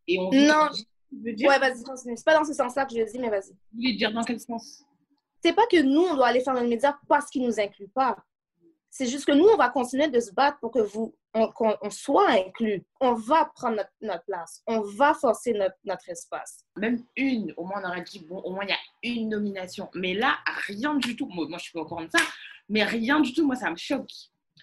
et 0.07 0.19
on. 0.19 0.31
Non. 0.31 0.69
Ouais, 1.13 1.59
vas-y, 1.59 1.83
C'est 1.95 2.25
pas 2.25 2.37
dans 2.37 2.43
ce 2.43 2.53
sens-là 2.53 2.85
que 2.85 2.93
je 2.93 2.99
le 2.99 3.05
dis, 3.05 3.17
mais 3.17 3.29
vas-y. 3.29 3.51
Vous 3.51 3.77
voulez 3.77 3.93
dire 3.93 4.11
dans 4.11 4.23
quel 4.23 4.39
sens? 4.39 4.83
C'est 5.41 5.53
pas 5.53 5.65
que 5.67 5.81
nous, 5.81 6.01
on 6.01 6.15
doit 6.15 6.27
aller 6.27 6.41
faire 6.41 6.53
notre 6.53 6.67
média 6.67 6.99
parce 7.07 7.29
qu'ils 7.29 7.43
nous 7.43 7.59
incluent 7.59 7.87
pas. 7.87 8.17
C'est 8.89 9.05
juste 9.05 9.25
que 9.25 9.31
nous, 9.31 9.45
on 9.45 9.57
va 9.57 9.69
continuer 9.69 10.07
de 10.07 10.19
se 10.19 10.31
battre 10.31 10.59
pour 10.59 10.71
que 10.71 10.79
vous, 10.79 11.13
qu'on 11.53 11.89
soit 11.89 12.31
inclus. 12.31 12.83
On 12.99 13.13
va 13.13 13.45
prendre 13.55 13.83
notre, 14.01 14.23
place. 14.25 14.63
On 14.65 14.81
va 14.81 15.13
forcer 15.13 15.53
notre, 15.53 15.75
notre, 15.83 16.09
espace. 16.09 16.65
Même 16.75 17.03
une, 17.15 17.53
au 17.57 17.65
moins 17.65 17.81
on 17.83 17.89
aurait 17.89 18.01
dit, 18.01 18.19
bon, 18.19 18.39
au 18.39 18.51
moins 18.51 18.65
il 18.65 18.69
y 18.69 18.73
a 18.73 18.77
une 19.03 19.29
nomination. 19.29 19.89
Mais 19.93 20.13
là, 20.13 20.37
rien 20.67 20.95
du 20.95 21.15
tout. 21.15 21.27
Moi, 21.27 21.47
moi 21.47 21.57
je 21.57 21.65
suis 21.65 21.73
pas 21.73 21.81
au 21.81 21.85
courant 21.85 22.03
de 22.03 22.09
ça, 22.09 22.23
mais 22.69 22.83
rien 22.83 23.19
du 23.19 23.33
tout, 23.33 23.45
moi, 23.45 23.55
ça 23.55 23.69
me 23.69 23.77
choque. 23.77 24.11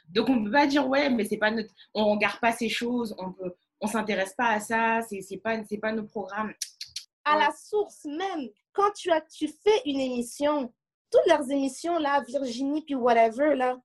Donc 0.08 0.28
on 0.28 0.36
ne 0.36 0.44
peut 0.44 0.52
pas 0.52 0.66
dire, 0.66 0.86
ouais, 0.86 1.10
mais 1.10 1.24
c'est 1.24 1.36
pas 1.36 1.50
notre... 1.50 1.72
on 1.94 2.12
regarde 2.12 2.40
pas 2.40 2.52
ces 2.52 2.68
choses, 2.68 3.14
on 3.18 3.32
peut... 3.32 3.54
on 3.80 3.86
s'intéresse 3.86 4.34
pas 4.34 4.48
à 4.48 4.60
ça, 4.60 5.00
c'est 5.02 5.36
pas, 5.38 5.56
pas 5.80 5.92
nos 5.92 6.04
programmes. 6.04 6.52
À 7.24 7.38
la 7.38 7.50
source 7.52 8.04
même, 8.04 8.48
quand 8.72 8.90
tu, 8.92 9.10
as, 9.10 9.22
tu 9.22 9.48
fais 9.48 9.82
une 9.86 10.00
émission, 10.00 10.72
toutes 11.10 11.26
leurs 11.26 11.50
émissions, 11.50 11.98
là, 11.98 12.22
Virginie, 12.26 12.82
puis 12.82 12.94
whatever, 12.94 13.54
là, 13.54 13.78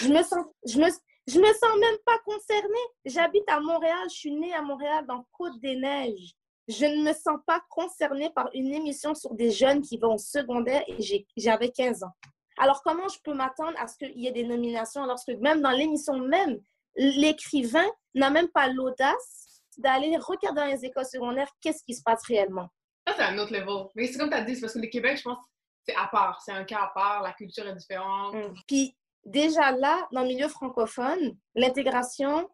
je 0.00 0.08
me 0.08 0.22
sens, 0.22 0.46
je 0.66 0.78
me, 0.78 0.88
je 1.26 1.38
me 1.38 1.52
sens 1.54 1.78
même 1.78 1.98
pas 2.04 2.18
concernée. 2.24 2.86
J'habite 3.04 3.48
à 3.48 3.60
Montréal, 3.60 4.06
je 4.08 4.14
suis 4.14 4.32
née 4.32 4.54
à 4.54 4.62
Montréal 4.62 5.04
dans 5.06 5.26
Côte-des-Neiges. 5.32 6.34
Je 6.66 6.86
ne 6.86 7.04
me 7.04 7.12
sens 7.12 7.38
pas 7.46 7.60
concernée 7.68 8.30
par 8.34 8.48
une 8.54 8.72
émission 8.72 9.14
sur 9.14 9.34
des 9.34 9.50
jeunes 9.50 9.82
qui 9.82 9.98
vont 9.98 10.14
au 10.14 10.18
secondaire 10.18 10.82
et 10.88 10.96
j'avais 11.36 11.70
15 11.70 12.04
ans. 12.04 12.12
Alors, 12.56 12.82
comment 12.82 13.08
je 13.08 13.18
peux 13.22 13.34
m'attendre 13.34 13.74
à 13.78 13.86
ce 13.86 13.96
qu'il 13.98 14.18
y 14.18 14.26
ait 14.26 14.32
des 14.32 14.44
nominations 14.44 15.04
lorsque 15.04 15.32
même 15.40 15.60
dans 15.60 15.72
l'émission 15.72 16.18
même, 16.18 16.58
l'écrivain 16.96 17.86
n'a 18.14 18.30
même 18.30 18.48
pas 18.48 18.68
l'audace 18.68 19.62
d'aller 19.76 20.16
regarder 20.16 20.60
dans 20.60 20.66
les 20.66 20.84
écoles 20.84 21.04
secondaires 21.04 21.50
qu'est-ce 21.60 21.82
qui 21.82 21.94
se 21.94 22.02
passe 22.02 22.24
réellement? 22.26 22.68
Ça, 23.06 23.14
c'est 23.16 23.22
un 23.22 23.38
autre 23.38 23.52
level. 23.52 23.88
Mais 23.94 24.06
c'est 24.06 24.18
comme 24.18 24.30
tu 24.30 24.36
as 24.36 24.42
dit, 24.42 24.54
c'est 24.54 24.62
parce 24.62 24.74
que 24.74 24.78
le 24.78 24.86
Québec, 24.86 25.18
je 25.18 25.22
pense, 25.22 25.38
c'est 25.86 25.96
à 25.96 26.06
part. 26.06 26.40
C'est 26.42 26.52
un 26.52 26.64
cas 26.64 26.84
à 26.84 26.92
part. 26.94 27.22
La 27.22 27.32
culture 27.32 27.66
est 27.66 27.74
différente. 27.74 28.34
Mm. 28.34 28.54
Puis 28.66 28.96
déjà 29.24 29.72
là, 29.72 30.06
dans 30.12 30.22
le 30.22 30.28
milieu 30.28 30.48
francophone, 30.48 31.36
l'intégration, 31.54 32.48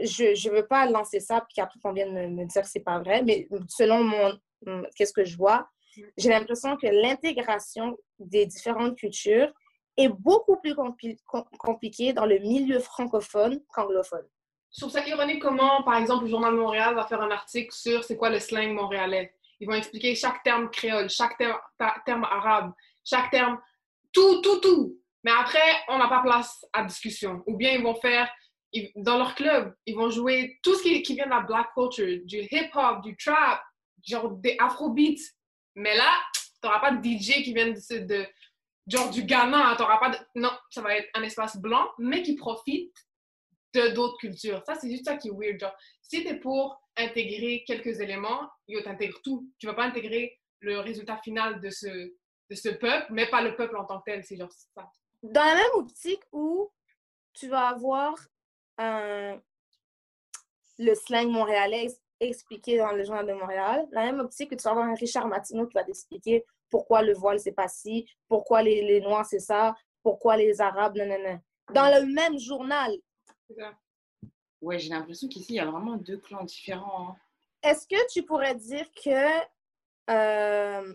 je 0.00 0.48
ne 0.48 0.54
veux 0.54 0.66
pas 0.66 0.86
lancer 0.86 1.20
ça, 1.20 1.40
puis 1.40 1.54
qu'après 1.54 1.78
on 1.84 1.92
vienne 1.92 2.12
me, 2.12 2.28
me 2.28 2.46
dire 2.46 2.62
que 2.62 2.68
c'est 2.68 2.80
pas 2.80 2.98
vrai, 3.00 3.22
mais 3.22 3.48
selon 3.68 4.04
mon, 4.04 4.38
qu'est-ce 4.94 5.12
que 5.12 5.24
je 5.24 5.36
vois, 5.36 5.68
j'ai 6.16 6.28
l'impression 6.28 6.76
que 6.76 6.86
l'intégration 6.86 7.96
des 8.18 8.46
différentes 8.46 8.96
cultures 8.96 9.52
est 9.96 10.08
beaucoup 10.08 10.56
plus 10.56 10.72
compli- 10.74 11.18
com- 11.26 11.44
compliquée 11.58 12.12
dans 12.12 12.26
le 12.26 12.38
milieu 12.38 12.78
francophone 12.78 13.60
qu'anglophone. 13.74 14.26
Je 14.72 14.80
trouve 14.80 14.92
ça 14.92 15.06
ironique 15.06 15.42
comment, 15.42 15.82
par 15.82 15.96
exemple, 15.96 16.24
le 16.24 16.30
Journal 16.30 16.52
de 16.52 16.58
Montréal 16.60 16.94
va 16.94 17.04
faire 17.04 17.20
un 17.20 17.30
article 17.32 17.74
sur 17.74 18.04
c'est 18.04 18.16
quoi 18.16 18.30
le 18.30 18.38
slang 18.38 18.72
montréalais. 18.72 19.34
Ils 19.58 19.66
vont 19.66 19.74
expliquer 19.74 20.14
chaque 20.14 20.42
terme 20.44 20.70
créole, 20.70 21.10
chaque 21.10 21.36
terme 21.36 22.24
arabe, 22.24 22.72
chaque 23.04 23.30
terme, 23.32 23.58
tout, 24.12 24.40
tout, 24.42 24.60
tout. 24.60 24.96
Mais 25.24 25.32
après, 25.32 25.58
on 25.88 25.98
n'a 25.98 26.08
pas 26.08 26.22
place 26.22 26.64
à 26.72 26.84
discussion. 26.84 27.42
Ou 27.46 27.56
bien 27.56 27.72
ils 27.72 27.82
vont 27.82 27.94
faire, 27.94 28.30
dans 28.96 29.18
leur 29.18 29.34
club, 29.34 29.74
ils 29.86 29.96
vont 29.96 30.10
jouer 30.10 30.58
tout 30.62 30.74
ce 30.74 30.82
qui, 30.82 31.14
vient 31.14 31.26
de 31.26 31.30
la 31.30 31.40
black 31.40 31.68
culture, 31.74 32.20
du 32.24 32.38
hip-hop, 32.50 33.02
du 33.02 33.16
trap, 33.16 33.60
genre 34.06 34.30
des 34.30 34.56
afrobeats. 34.58 35.22
Mais 35.74 35.96
là, 35.96 36.10
tu 36.34 36.40
n'auras 36.64 36.80
pas 36.80 36.92
de 36.92 37.02
DJ 37.02 37.42
qui 37.42 37.52
viennent 37.52 37.74
de, 37.74 38.26
genre 38.86 39.10
du 39.10 39.24
Ghana. 39.24 39.74
T'auras 39.76 39.98
pas. 39.98 40.18
Non, 40.34 40.52
ça 40.70 40.82
va 40.82 40.96
être 40.96 41.08
un 41.14 41.22
espace 41.22 41.56
blanc, 41.56 41.90
mais 41.98 42.22
qui 42.22 42.36
profite 42.36 42.94
de 43.74 43.88
d'autres 43.88 44.18
cultures. 44.18 44.62
Ça, 44.66 44.74
c'est 44.74 44.90
juste 44.90 45.04
ça 45.04 45.16
qui 45.16 45.28
est 45.28 45.32
weird. 45.32 45.60
Genre, 45.60 45.74
si 46.02 46.24
t'es 46.24 46.36
pour 46.36 46.80
intégrer 46.96 47.64
quelques 47.66 48.00
éléments, 48.00 48.48
yo, 48.68 48.80
t'intègres 48.82 49.20
tout. 49.22 49.48
Tu 49.58 49.66
vas 49.66 49.74
pas 49.74 49.84
intégrer 49.84 50.38
le 50.60 50.80
résultat 50.80 51.18
final 51.18 51.60
de 51.60 51.70
ce, 51.70 51.86
de 51.86 52.54
ce 52.54 52.68
peuple, 52.68 53.06
mais 53.10 53.28
pas 53.28 53.42
le 53.42 53.54
peuple 53.56 53.76
en 53.76 53.84
tant 53.84 53.98
que 54.00 54.10
tel. 54.10 54.24
C'est 54.24 54.36
genre 54.36 54.52
ça. 54.74 54.90
Dans 55.22 55.44
la 55.44 55.54
même 55.54 55.70
optique 55.74 56.22
où 56.32 56.70
tu 57.34 57.48
vas 57.48 57.68
avoir 57.68 58.14
un- 58.78 59.40
le 60.78 60.94
slang 60.94 61.28
montréalais 61.28 61.84
ex- 61.84 62.00
expliqué 62.20 62.78
dans 62.78 62.92
le 62.92 63.04
journal 63.04 63.26
de 63.26 63.32
Montréal, 63.34 63.86
la 63.92 64.04
même 64.04 64.20
optique 64.20 64.50
que 64.50 64.54
tu 64.54 64.62
vas 64.62 64.70
avoir 64.70 64.86
un 64.86 64.94
Richard 64.94 65.26
Martineau 65.28 65.66
qui 65.66 65.74
va 65.74 65.84
t'expliquer 65.84 66.44
pourquoi 66.70 67.02
le 67.02 67.12
voile 67.14 67.40
c'est 67.40 67.52
pas 67.52 67.68
ci, 67.68 68.08
pourquoi 68.28 68.62
les, 68.62 68.82
les 68.82 69.00
Noirs 69.00 69.26
c'est 69.26 69.40
ça, 69.40 69.74
pourquoi 70.02 70.36
les 70.36 70.60
Arabes, 70.60 70.96
non, 70.96 71.06
non, 71.06 71.18
non. 71.22 71.40
Dans 71.74 71.88
le 72.00 72.06
même 72.12 72.38
journal. 72.38 72.92
Ouais, 74.62 74.78
j'ai 74.78 74.90
l'impression 74.90 75.28
qu'ici, 75.28 75.54
il 75.54 75.56
y 75.56 75.60
a 75.60 75.70
vraiment 75.70 75.96
deux 75.96 76.18
clans 76.18 76.44
différents. 76.44 77.10
hein. 77.10 77.16
Est-ce 77.62 77.86
que 77.86 78.10
tu 78.12 78.22
pourrais 78.22 78.54
dire 78.54 78.86
que 78.92 79.40
euh, 80.10 80.94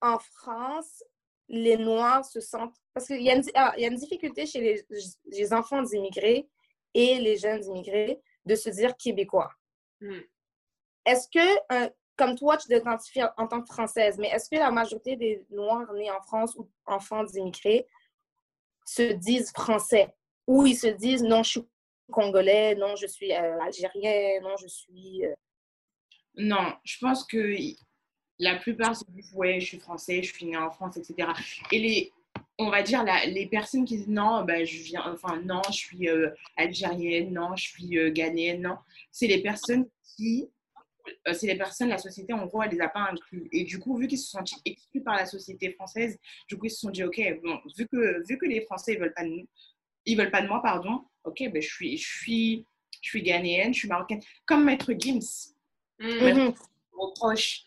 en 0.00 0.18
France, 0.18 1.02
les 1.48 1.76
Noirs 1.76 2.24
se 2.24 2.40
sentent. 2.40 2.76
Parce 2.92 3.06
qu'il 3.06 3.22
y, 3.22 3.30
a 3.30 3.34
une- 3.36 3.42
ah, 3.54 3.74
il 3.76 3.82
y 3.82 3.84
a 3.84 3.88
une 3.88 3.96
difficulté 3.96 4.46
chez 4.46 4.60
les, 4.60 4.86
les 5.26 5.52
enfants 5.52 5.82
d'immigrés 5.82 6.48
et 6.94 7.18
les 7.18 7.36
jeunes 7.36 7.64
immigrés 7.64 8.20
de 8.44 8.54
se 8.54 8.70
dire 8.70 8.96
québécois. 8.96 9.50
Mm. 10.00 10.20
Est-ce 11.06 11.28
que, 11.28 11.74
euh, 11.84 11.90
comme 12.16 12.36
toi, 12.36 12.56
tu 12.56 12.68
t'identifies 12.68 13.22
en 13.36 13.46
tant 13.48 13.60
que 13.60 13.66
Française, 13.72 14.16
mais 14.18 14.28
est-ce 14.28 14.48
que 14.48 14.56
la 14.56 14.70
majorité 14.70 15.16
des 15.16 15.44
Noirs 15.50 15.92
nés 15.94 16.10
en 16.10 16.20
France 16.22 16.54
ou 16.56 16.70
enfants 16.86 17.24
d'immigrés 17.24 17.86
se 18.86 19.12
disent 19.12 19.52
français? 19.52 20.14
Ou 20.46 20.66
ils 20.66 20.76
se 20.76 20.86
disent 20.88 21.22
non, 21.22 21.42
je 21.42 21.50
suis 21.50 21.68
congolais, 22.12 22.74
non, 22.74 22.96
je 22.96 23.06
suis 23.06 23.32
euh, 23.32 23.58
algérien, 23.60 24.40
non, 24.42 24.56
je 24.56 24.66
suis. 24.68 25.24
euh, 25.26 25.34
Non, 26.36 26.74
je 26.84 26.98
pense 27.00 27.24
que 27.26 27.38
la 28.38 28.56
plupart 28.56 28.96
se 28.96 29.04
disent 29.08 29.32
ouais, 29.34 29.60
je 29.60 29.66
suis 29.66 29.78
français, 29.78 30.22
je 30.22 30.32
suis 30.32 30.46
né 30.46 30.56
en 30.56 30.70
France, 30.70 30.96
etc. 30.96 31.28
Et 31.72 31.78
les, 31.78 32.12
on 32.58 32.70
va 32.70 32.82
dire 32.82 33.04
la- 33.04 33.26
les 33.26 33.46
personnes 33.46 33.84
qui 33.84 33.96
disent 33.98 34.08
non, 34.08 34.44
bah, 34.44 34.64
je 34.64 34.76
viens, 34.82 35.04
enfin 35.12 35.40
non, 35.44 35.62
je 35.68 35.72
suis 35.72 36.08
euh, 36.08 36.30
algérienne, 36.56 37.32
non, 37.32 37.54
je 37.56 37.64
suis 37.64 37.98
euh, 37.98 38.10
ghanéenne, 38.10 38.62
non, 38.62 38.76
c'est 39.12 39.26
les 39.26 39.42
personnes 39.42 39.86
qui, 40.16 40.48
euh, 41.28 41.34
c'est 41.34 41.46
les 41.46 41.56
personnes, 41.56 41.88
la 41.88 41.98
société 41.98 42.32
en 42.32 42.46
gros, 42.46 42.62
elle 42.62 42.70
les 42.70 42.80
a 42.80 42.88
pas 42.88 43.08
inclus. 43.10 43.48
Et 43.52 43.64
du 43.64 43.78
coup, 43.78 43.96
vu 43.96 44.06
qu'ils 44.08 44.18
se 44.18 44.30
sont 44.30 44.38
sentis 44.38 44.56
exclus 44.64 45.02
par 45.02 45.16
la 45.16 45.26
société 45.26 45.70
française, 45.72 46.18
du 46.48 46.56
coup 46.58 46.66
ils 46.66 46.70
se 46.70 46.80
sont 46.80 46.90
dit 46.90 47.04
ok, 47.04 47.20
bon, 47.42 47.60
vu 47.76 47.86
que 47.86 48.26
vu 48.28 48.38
que 48.38 48.46
les 48.46 48.62
Français 48.62 48.94
ils 48.94 48.98
veulent 48.98 49.14
pas 49.14 49.24
de 49.24 49.28
nous, 49.28 49.48
ils 50.06 50.16
veulent 50.16 50.30
pas 50.30 50.42
de 50.42 50.48
moi, 50.48 50.60
pardon, 50.62 51.04
ok, 51.24 51.38
ben 51.52 51.62
je 51.62 51.68
suis, 51.68 51.96
je 51.98 52.06
suis, 52.18 52.66
je 53.00 53.08
suis 53.10 53.22
ghanéenne, 53.22 53.72
je 53.74 53.80
suis 53.80 53.88
marocaine, 53.88 54.20
comme 54.44 54.64
Maître 54.64 54.92
Gims 54.98 55.52
Mm. 56.00 56.08
Mhm. 56.26 56.54
reproche 56.92 57.62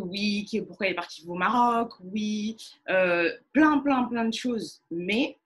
que 0.00 0.04
oui, 0.04 0.46
que 0.50 0.60
pourquoi 0.60 0.86
il 0.86 0.90
est 0.90 0.94
parti 0.94 1.24
au 1.26 1.34
Maroc, 1.34 1.92
oui, 2.00 2.56
euh, 2.88 3.30
plein, 3.52 3.78
plein, 3.78 4.04
plein 4.04 4.24
de 4.24 4.34
choses. 4.34 4.82
Mais 4.90 5.38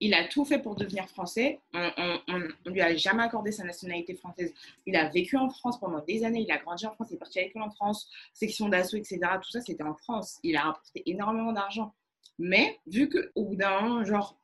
il 0.00 0.14
a 0.14 0.28
tout 0.28 0.44
fait 0.44 0.60
pour 0.60 0.76
devenir 0.76 1.08
français. 1.08 1.58
On, 1.74 2.18
on 2.28 2.70
lui 2.70 2.80
a 2.80 2.94
jamais 2.96 3.24
accordé 3.24 3.50
sa 3.50 3.64
nationalité 3.64 4.14
française. 4.14 4.52
Il 4.86 4.94
a 4.96 5.08
vécu 5.08 5.36
en 5.36 5.50
France 5.50 5.78
pendant 5.80 6.00
des 6.04 6.24
années. 6.24 6.42
Il 6.42 6.50
a 6.52 6.58
grandi 6.58 6.86
en 6.86 6.92
France. 6.92 7.08
Il 7.10 7.14
est 7.14 7.18
parti 7.18 7.40
à 7.40 7.42
l'école 7.42 7.62
en 7.62 7.70
France, 7.70 8.08
section 8.32 8.68
d'assaut, 8.68 8.96
etc. 8.96 9.18
Tout 9.42 9.50
ça, 9.50 9.60
c'était 9.60 9.82
en 9.82 9.94
France. 9.94 10.38
Il 10.44 10.56
a 10.56 10.62
rapporté 10.62 11.02
énormément 11.06 11.52
d'argent. 11.52 11.92
Mais 12.38 12.78
vu 12.86 13.08
qu'au 13.08 13.44
bout 13.44 13.56
d'un 13.56 13.80
moment, 13.80 14.04
genre, 14.04 14.38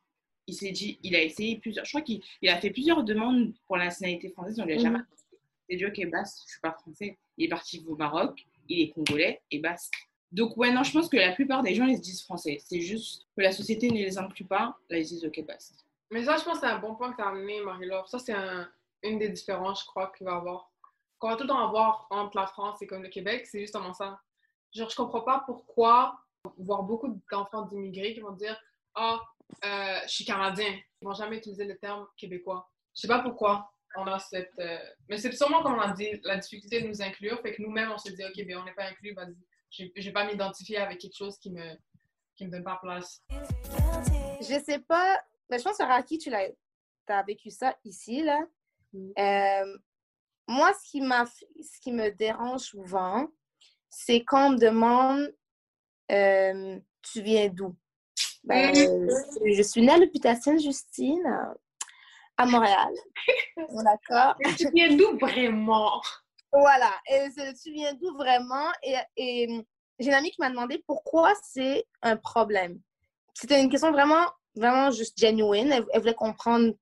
il 0.47 0.53
s'est 0.53 0.71
dit, 0.71 0.99
il 1.03 1.15
a 1.15 1.21
essayé 1.23 1.57
plusieurs. 1.57 1.85
Je 1.85 1.91
crois 1.91 2.01
qu'il 2.01 2.21
il 2.41 2.49
a 2.49 2.57
fait 2.59 2.69
plusieurs 2.71 3.03
demandes 3.03 3.53
pour 3.65 3.77
la 3.77 3.85
nationalité 3.85 4.29
française. 4.29 4.59
On 4.59 4.65
lui 4.65 4.73
a 4.73 4.77
jamais 4.77 4.99
Mhm. 4.99 5.05
il 5.69 5.79
s'est 5.79 5.85
dit, 5.89 6.03
ok, 6.03 6.11
basta, 6.11 6.41
je 6.45 6.51
suis 6.51 6.61
pas 6.61 6.73
français. 6.73 7.17
Il 7.37 7.45
est 7.45 7.49
parti 7.49 7.83
au 7.87 7.95
Maroc, 7.95 8.45
il 8.67 8.81
est 8.81 8.89
congolais, 8.91 9.41
et 9.51 9.59
basta. 9.59 9.95
Donc, 10.31 10.57
ouais, 10.57 10.71
non, 10.71 10.83
je 10.83 10.91
pense 10.91 11.07
que 11.07 11.17
la 11.17 11.31
plupart 11.31 11.61
des 11.63 11.73
gens, 11.75 11.85
ils 11.85 11.97
se 11.97 12.01
disent 12.01 12.23
français. 12.23 12.57
C'est 12.59 12.81
juste 12.81 13.25
que 13.37 13.41
la 13.41 13.51
société 13.51 13.89
ne 13.89 13.95
les 13.95 14.17
inclut 14.17 14.45
pas. 14.45 14.75
Là, 14.89 14.97
ils 14.97 15.05
se 15.05 15.13
disent, 15.13 15.25
ok, 15.25 15.45
basta. 15.45 15.75
Mais 16.11 16.23
ça, 16.23 16.37
je 16.37 16.43
pense 16.43 16.55
que 16.59 16.59
c'est 16.67 16.71
un 16.73 16.79
bon 16.79 16.95
point 16.95 17.11
que 17.11 17.17
tu 17.17 17.21
as 17.23 17.27
amené, 17.29 17.61
Marie-Laure. 17.61 18.07
Ça, 18.09 18.19
c'est 18.19 18.33
un- 18.33 18.69
une 19.03 19.17
des 19.19 19.29
différences, 19.29 19.81
je 19.81 19.85
crois, 19.85 20.11
qu'il 20.17 20.25
va 20.25 20.33
y 20.33 20.35
avoir. 20.35 20.71
Qu'on 21.19 21.29
va 21.29 21.35
tout 21.35 21.43
le 21.43 21.49
temps 21.49 21.65
avoir 21.67 22.07
entre 22.09 22.37
la 22.37 22.47
France 22.47 22.81
et 22.81 22.87
comme 22.87 23.03
le 23.03 23.09
Québec, 23.09 23.45
c'est 23.47 23.61
justement 23.61 23.93
ça. 23.93 24.19
Genre, 24.73 24.89
je 24.89 24.95
comprends 24.95 25.21
pas 25.21 25.43
pourquoi 25.45 26.19
voir 26.57 26.83
beaucoup 26.83 27.19
d'enfants 27.31 27.61
d'immigrés 27.63 28.13
qui 28.13 28.19
vont 28.19 28.33
dire 28.33 28.59
Ah, 28.93 29.21
euh, 29.63 29.99
je 30.03 30.09
suis 30.11 30.25
Canadien. 30.25 30.77
Ils 31.01 31.05
vont 31.05 31.13
jamais 31.13 31.37
utiliser 31.37 31.65
le 31.65 31.77
terme 31.77 32.05
québécois. 32.17 32.69
Je 32.95 33.01
sais 33.01 33.07
pas 33.07 33.19
pourquoi 33.19 33.71
on 33.97 34.07
a 34.07 34.19
cette. 34.19 34.51
euh, 34.59 34.77
Mais 35.09 35.17
c'est 35.17 35.31
sûrement, 35.33 35.63
comme 35.63 35.75
on 35.75 35.81
a 35.81 35.93
dit, 35.93 36.09
la 36.23 36.37
difficulté 36.37 36.81
de 36.81 36.87
nous 36.87 37.01
inclure. 37.01 37.41
Fait 37.41 37.53
que 37.53 37.61
nous-mêmes, 37.61 37.91
on 37.91 37.97
se 37.97 38.11
dit 38.11 38.23
Ok, 38.23 38.45
ben 38.45 38.57
on 38.57 38.63
n'est 38.63 38.73
pas 38.73 38.85
inclus, 38.85 39.13
vas-y. 39.13 39.35
Je 39.69 40.01
vais 40.05 40.11
pas 40.13 40.25
m'identifier 40.25 40.77
avec 40.77 40.99
quelque 40.99 41.17
chose 41.17 41.37
qui 41.37 41.51
me, 41.51 41.75
qui 42.35 42.45
me 42.45 42.51
donne 42.51 42.63
pas 42.63 42.79
place. 42.81 43.21
Je 44.39 44.59
sais 44.63 44.79
pas, 44.79 45.19
mais 45.49 45.57
je 45.59 45.63
pense 45.63 45.77
que 45.77 45.83
Raki, 45.83 46.17
tu 46.17 46.29
l'as, 46.29 46.49
as 47.07 47.23
vécu 47.23 47.49
ça 47.49 47.75
ici, 47.83 48.23
là. 48.23 48.39
Mm. 48.93 49.11
Euh, 49.19 49.77
moi, 50.47 50.71
ce 50.73 50.91
qui, 50.91 51.01
m'a, 51.01 51.25
ce 51.25 51.79
qui 51.81 51.91
me 51.91 52.09
dérange 52.11 52.61
souvent, 52.61 53.27
c'est 53.89 54.23
quand 54.23 54.47
on 54.47 54.51
me 54.51 54.59
demande 54.59 55.33
euh, 56.11 56.79
Tu 57.01 57.21
viens 57.21 57.49
d'où? 57.49 57.75
Ben, 58.43 58.71
Mm. 58.71 59.53
Je 59.55 59.61
suis 59.63 59.81
née 59.81 59.91
à 59.91 59.97
l'hôpital 59.97 60.37
Sainte-Justine, 60.37 61.25
à 62.37 62.45
Montréal. 62.45 62.93
D'accord 63.57 64.35
Mais 64.43 64.53
tu 64.55 64.69
viens 64.71 64.95
d'où 64.95 65.17
vraiment? 65.17 66.01
Voilà. 66.51 66.91
Et 67.09 67.27
tu 67.61 67.71
viens 67.71 67.93
d'où 67.93 68.15
vraiment? 68.17 68.71
Et, 68.83 68.95
et 69.17 69.47
hum, 69.49 69.63
j'ai 69.99 70.09
une 70.09 70.15
amie 70.15 70.31
qui 70.31 70.41
m'a 70.41 70.49
demandé 70.49 70.83
pourquoi 70.87 71.33
c'est 71.43 71.85
un 72.01 72.17
problème. 72.17 72.79
C'était 73.33 73.61
une 73.61 73.69
question 73.69 73.91
vraiment, 73.91 74.25
vraiment 74.55 74.91
juste 74.91 75.19
genuine. 75.19 75.71
Elle, 75.71 75.85
elle 75.91 75.99
voulait 76.01 76.13
comprendre 76.13 76.73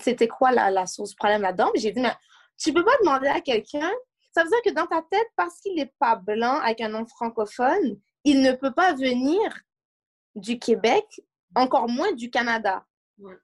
c'était 0.00 0.28
quoi 0.28 0.52
la, 0.52 0.70
la 0.70 0.86
source 0.86 1.10
du 1.10 1.16
problème 1.16 1.42
là-dedans. 1.42 1.70
J'ai 1.74 1.92
dit, 1.92 2.00
mais 2.00 2.14
tu 2.58 2.72
peux 2.72 2.84
pas 2.84 2.96
demander 3.00 3.28
à 3.28 3.40
quelqu'un. 3.40 3.90
Ça 4.34 4.44
veut 4.44 4.48
dire 4.48 4.62
que 4.64 4.70
dans 4.70 4.86
ta 4.86 5.02
tête, 5.02 5.28
parce 5.36 5.60
qu'il 5.60 5.74
n'est 5.74 5.92
pas 5.98 6.16
blanc 6.16 6.58
avec 6.60 6.80
un 6.80 6.88
nom 6.88 7.06
francophone, 7.06 7.98
il 8.24 8.40
ne 8.40 8.52
peut 8.52 8.72
pas 8.72 8.94
venir 8.94 9.38
du 10.34 10.58
Québec, 10.58 11.04
encore 11.54 11.88
moins 11.88 12.12
du 12.12 12.30
Canada. 12.30 12.84
Ouais. 13.18 13.36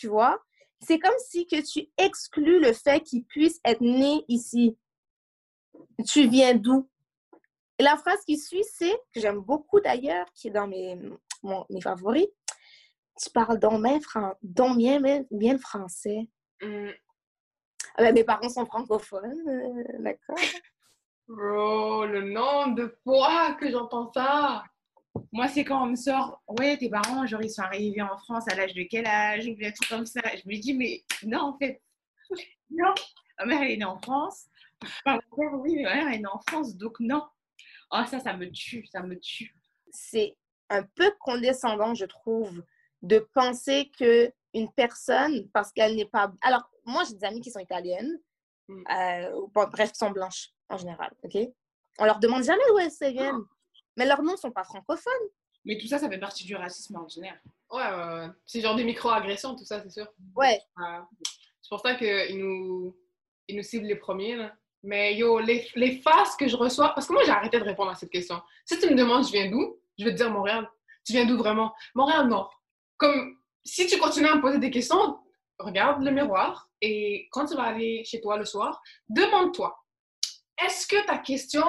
Tu 0.00 0.08
vois? 0.08 0.42
C'est 0.80 0.98
comme 0.98 1.12
si 1.28 1.46
que 1.46 1.60
tu 1.60 1.90
exclus 1.98 2.58
le 2.58 2.72
fait 2.72 3.00
qu'il 3.02 3.22
puisse 3.26 3.60
être 3.66 3.82
né 3.82 4.24
ici. 4.28 4.78
Tu 6.08 6.26
viens 6.26 6.54
d'où? 6.54 6.88
Et 7.78 7.82
la 7.82 7.98
phrase 7.98 8.24
qui 8.24 8.38
suit, 8.38 8.64
c'est, 8.64 8.98
que 9.14 9.20
j'aime 9.20 9.40
beaucoup 9.40 9.78
d'ailleurs, 9.78 10.24
qui 10.32 10.48
est 10.48 10.52
dans 10.52 10.66
mes, 10.66 10.98
mon- 11.42 11.66
mes 11.68 11.82
favoris, 11.82 12.28
tu 13.22 13.28
parles 13.28 13.58
donc 13.58 13.82
bien, 13.82 14.00
fran- 14.00 14.32
donc 14.42 14.78
bien, 14.78 15.02
bien, 15.02 15.22
bien 15.30 15.52
le 15.52 15.58
français. 15.58 16.30
Mm. 16.62 16.88
Ah 17.96 18.02
ben, 18.02 18.14
mes 18.14 18.24
parents 18.24 18.48
sont 18.48 18.64
francophones, 18.64 19.46
euh, 19.48 19.98
d'accord? 20.02 20.38
Bro, 21.28 22.06
le 22.06 22.22
nombre 22.22 22.74
de 22.74 22.96
fois 23.04 23.52
que 23.60 23.70
j'entends 23.70 24.10
ça. 24.14 24.64
Moi, 25.32 25.48
c'est 25.48 25.64
quand 25.64 25.82
on 25.82 25.86
me 25.86 25.96
sort, 25.96 26.42
ouais, 26.48 26.76
tes 26.76 26.88
parents, 26.88 27.26
genre, 27.26 27.42
ils 27.42 27.50
sont 27.50 27.62
arrivés 27.62 28.02
en 28.02 28.16
France 28.18 28.44
à 28.50 28.54
l'âge 28.54 28.74
de 28.74 28.82
quel 28.88 29.06
âge 29.06 29.46
Ou 29.46 29.54
des 29.54 29.72
trucs 29.72 29.88
comme 29.88 30.06
ça. 30.06 30.20
Je 30.34 30.48
me 30.48 30.56
dis, 30.60 30.74
mais 30.74 31.04
non, 31.24 31.40
en 31.40 31.58
fait, 31.58 31.82
non. 32.70 32.94
Ma 33.38 33.46
mère, 33.46 33.62
elle 33.62 33.70
est 33.72 33.76
née 33.76 33.84
en 33.84 33.98
France. 33.98 34.46
Père, 35.04 35.18
oui, 35.36 35.76
mais 35.76 35.82
ma 35.84 35.94
mère, 35.94 36.08
elle 36.08 36.14
est 36.14 36.18
née 36.18 36.26
en 36.26 36.40
France, 36.48 36.76
donc 36.76 36.98
non. 37.00 37.22
Oh, 37.92 38.02
ça, 38.08 38.20
ça 38.20 38.34
me 38.36 38.50
tue, 38.50 38.86
ça 38.86 39.02
me 39.02 39.18
tue. 39.18 39.54
C'est 39.90 40.36
un 40.68 40.84
peu 40.84 41.10
condescendant, 41.20 41.94
je 41.94 42.04
trouve, 42.04 42.62
de 43.02 43.18
penser 43.34 43.90
que 43.98 44.32
une 44.54 44.70
personne, 44.72 45.48
parce 45.52 45.72
qu'elle 45.72 45.96
n'est 45.96 46.06
pas... 46.06 46.32
Alors, 46.42 46.68
moi, 46.84 47.02
j'ai 47.04 47.14
des 47.14 47.24
amies 47.24 47.40
qui 47.40 47.50
sont 47.50 47.60
italiennes, 47.60 48.18
Mm. 48.70 48.84
euh, 48.88 49.46
bon, 49.52 49.68
bref, 49.68 49.92
qui 49.92 49.98
sont 49.98 50.10
blanches, 50.10 50.50
en 50.68 50.76
général, 50.76 51.12
OK? 51.24 51.36
On 51.98 52.04
leur 52.04 52.20
demande 52.20 52.44
jamais 52.44 52.62
d'où 52.68 52.78
elles 52.78 53.12
viennent. 53.12 53.42
Mais 53.96 54.06
leurs 54.06 54.22
noms 54.22 54.32
ne 54.32 54.36
sont 54.36 54.50
pas 54.50 54.64
francophones. 54.64 55.12
Mais 55.64 55.78
tout 55.78 55.86
ça, 55.86 55.98
ça 55.98 56.08
fait 56.08 56.18
partie 56.18 56.44
du 56.44 56.56
racisme 56.56 56.96
ordinaire. 56.96 57.38
Ouais, 57.70 57.82
ouais, 57.82 58.14
ouais. 58.14 58.28
C'est 58.46 58.60
genre 58.60 58.76
des 58.76 58.84
micro-agressions, 58.84 59.54
tout 59.54 59.64
ça, 59.64 59.82
c'est 59.82 59.90
sûr. 59.90 60.06
Ouais. 60.34 60.60
Ouais. 60.76 60.98
C'est 61.60 61.68
pour 61.68 61.80
ça 61.80 61.94
qu'ils 61.94 62.38
nous, 62.38 62.96
ils 63.46 63.56
nous 63.56 63.62
ciblent 63.62 63.86
les 63.86 63.96
premiers. 63.96 64.36
Là. 64.36 64.54
Mais 64.82 65.14
yo, 65.16 65.38
les, 65.38 65.68
les 65.74 66.00
faces 66.00 66.36
que 66.36 66.48
je 66.48 66.56
reçois, 66.56 66.94
parce 66.94 67.06
que 67.06 67.12
moi 67.12 67.22
j'ai 67.24 67.30
arrêté 67.30 67.58
de 67.58 67.64
répondre 67.64 67.90
à 67.90 67.94
cette 67.94 68.10
question. 68.10 68.40
Si 68.64 68.78
tu 68.78 68.88
me 68.88 68.94
demandes 68.96 69.26
je 69.26 69.32
viens 69.32 69.50
d'où, 69.50 69.78
je 69.98 70.04
vais 70.04 70.12
te 70.12 70.16
dire 70.16 70.30
Montréal. 70.30 70.68
Tu 71.04 71.12
viens 71.12 71.26
d'où 71.26 71.36
vraiment? 71.36 71.74
Montréal 71.94 72.28
Nord. 72.28 72.62
Comme 72.96 73.36
si 73.62 73.86
tu 73.86 73.98
continues 73.98 74.28
à 74.28 74.36
me 74.36 74.40
poser 74.40 74.58
des 74.58 74.70
questions, 74.70 75.18
regarde 75.58 76.02
le 76.02 76.10
miroir 76.10 76.70
et 76.80 77.28
quand 77.30 77.44
tu 77.44 77.54
vas 77.54 77.64
aller 77.64 78.02
chez 78.04 78.20
toi 78.22 78.38
le 78.38 78.46
soir, 78.46 78.80
demande-toi 79.10 79.76
est-ce 80.64 80.86
que 80.86 81.06
ta 81.06 81.18
question 81.18 81.64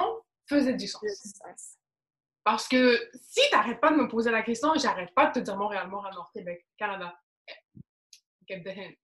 faisait 0.48 0.74
du 0.74 0.86
sens 0.86 1.02
Parce 2.44 2.66
que 2.66 2.98
si 3.20 3.40
tu 3.48 3.54
n'arrêtes 3.54 3.80
pas 3.80 3.90
de 3.92 3.96
me 3.96 4.08
poser 4.08 4.30
la 4.30 4.42
question, 4.42 4.74
j'arrête 4.74 5.14
pas 5.14 5.26
de 5.26 5.34
te 5.34 5.38
dire 5.40 5.56
Montréal, 5.56 5.88
Montréal 5.88 6.14
Nord, 6.14 6.30
Québec, 6.32 6.66
Canada. 6.76 7.16
Get 8.48 8.62
the 8.64 8.76
hint. 8.76 8.96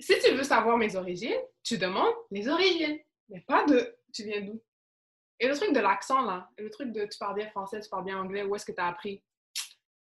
Si 0.00 0.18
tu 0.18 0.34
veux 0.34 0.42
savoir 0.42 0.76
mes 0.76 0.96
origines, 0.96 1.40
tu 1.62 1.78
demandes 1.78 2.14
les 2.30 2.48
origines, 2.48 2.98
mais 3.28 3.40
pas 3.42 3.64
de 3.64 3.96
tu 4.12 4.24
viens 4.24 4.40
d'où? 4.40 4.60
Et 5.38 5.48
le 5.48 5.56
truc 5.56 5.72
de 5.72 5.80
l'accent, 5.80 6.22
là, 6.22 6.48
le 6.58 6.70
truc 6.70 6.92
de 6.92 7.04
tu 7.06 7.18
parles 7.18 7.36
bien 7.36 7.50
français, 7.50 7.80
tu 7.80 7.88
parles 7.88 8.04
bien 8.04 8.18
anglais, 8.18 8.42
où 8.42 8.54
est-ce 8.54 8.66
que 8.66 8.72
tu 8.72 8.80
as 8.80 8.88
appris? 8.88 9.22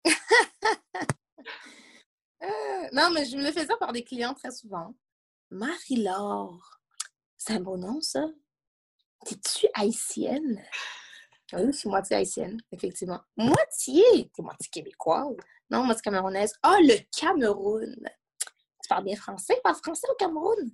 Non, 2.93 3.09
mais 3.11 3.25
je 3.25 3.35
me 3.35 3.43
le 3.43 3.51
faisais 3.51 3.75
par 3.79 3.91
des 3.91 4.03
clients 4.03 4.33
très 4.33 4.51
souvent. 4.51 4.95
Marie-Laure. 5.49 6.79
C'est 7.37 7.53
un 7.53 7.59
beau 7.59 7.77
nom, 7.77 8.01
ça. 8.01 8.25
T'es-tu 9.25 9.67
haïtienne? 9.73 10.63
Oui, 11.53 11.67
je 11.67 11.77
suis 11.77 11.89
moitié 11.89 12.17
haïtienne, 12.17 12.59
effectivement. 12.71 13.21
Moitié! 13.37 14.03
T'es 14.33 14.41
moitié 14.41 14.69
québécoise. 14.69 15.35
Non, 15.69 15.83
moi, 15.83 15.95
c'est 15.95 16.01
camerounaise. 16.01 16.53
Oh, 16.65 16.75
le 16.81 16.97
Cameroun! 17.17 17.95
Tu 18.39 18.89
parles 18.89 19.05
bien 19.05 19.15
français? 19.15 19.55
Tu 19.55 19.61
parles 19.61 19.75
français 19.75 20.07
au 20.11 20.15
Cameroun? 20.15 20.71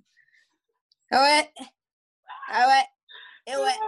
Ah 1.10 1.22
ouais! 1.22 1.52
Ah 2.48 2.66
ouais! 2.68 3.52
Et 3.52 3.56
ouais! 3.56 3.78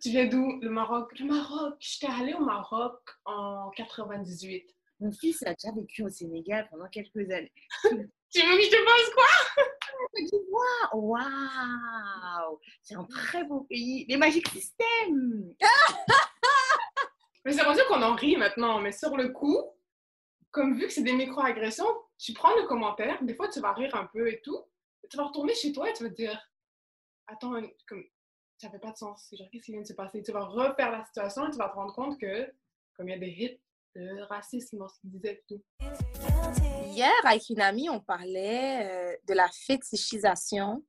Tu 0.00 0.10
viens 0.10 0.26
d'où? 0.26 0.60
Le 0.60 0.70
Maroc. 0.70 1.18
Le 1.18 1.26
Maroc. 1.26 1.74
J'étais 1.80 2.12
allée 2.12 2.34
au 2.34 2.44
Maroc 2.44 3.00
en 3.24 3.70
98. 3.70 4.66
Mon 5.00 5.12
fils 5.12 5.42
a 5.44 5.54
déjà 5.54 5.74
vécu 5.74 6.04
au 6.04 6.08
Sénégal 6.08 6.68
pendant 6.70 6.88
quelques 6.88 7.30
années. 7.30 7.52
Tu 8.30 8.40
veux 8.40 8.56
que 8.56 8.64
je 8.64 8.70
te 8.70 8.76
pose 8.84 9.14
quoi? 9.14 9.64
Waouh! 10.50 11.00
Waouh! 11.10 12.60
C'est 12.82 12.94
un 12.94 13.04
très 13.04 13.44
beau 13.44 13.60
pays. 13.62 14.06
Les 14.08 14.16
Magic 14.16 14.48
System! 14.48 15.54
Mais 17.44 17.52
c'est 17.52 17.62
rendu 17.62 17.80
qu'on 17.88 18.02
en 18.02 18.14
rit 18.14 18.36
maintenant. 18.36 18.80
Mais 18.80 18.92
sur 18.92 19.16
le 19.16 19.28
coup, 19.28 19.62
comme 20.50 20.78
vu 20.78 20.86
que 20.86 20.92
c'est 20.92 21.02
des 21.02 21.12
micro-agressions, 21.12 21.86
tu 22.18 22.32
prends 22.32 22.54
le 22.56 22.66
commentaire, 22.66 23.22
des 23.22 23.34
fois 23.34 23.48
tu 23.48 23.60
vas 23.60 23.72
rire 23.72 23.94
un 23.94 24.06
peu 24.06 24.28
et 24.28 24.40
tout. 24.42 24.64
Tu 25.10 25.16
vas 25.16 25.24
retourner 25.24 25.54
chez 25.54 25.72
toi 25.72 25.90
et 25.90 25.92
tu 25.92 26.04
vas 26.04 26.10
te 26.10 26.14
dire 26.14 26.40
Attends, 27.26 27.54
comme 27.88 28.04
ça 28.58 28.70
fait 28.70 28.78
pas 28.78 28.92
de 28.92 28.96
sens. 28.96 29.28
Genre, 29.36 29.48
qu'est-ce 29.50 29.64
qui 29.64 29.72
vient 29.72 29.82
de 29.82 29.86
se 29.86 29.94
passer? 29.94 30.22
Tu 30.22 30.32
vas 30.32 30.44
refaire 30.44 30.90
la 30.90 31.04
situation 31.04 31.46
et 31.46 31.50
tu 31.50 31.58
vas 31.58 31.68
te 31.68 31.74
rendre 31.74 31.94
compte 31.94 32.18
que, 32.18 32.50
comme 32.96 33.08
il 33.08 33.12
y 33.12 33.14
a 33.14 33.18
des 33.18 33.30
hits 33.30 33.60
de 33.96 34.22
racisme 34.22 34.78
dans 34.78 34.88
ce 34.88 35.00
qu'il 35.00 35.10
disait 35.10 35.32
et 35.32 35.44
tout. 35.48 35.62
Hier, 36.94 37.12
avec 37.24 37.48
une 37.50 37.60
amie, 37.60 37.88
on 37.90 38.00
parlait 38.00 38.86
euh, 38.86 39.16
de 39.28 39.34
la 39.34 39.48
fétichisation 39.48 40.84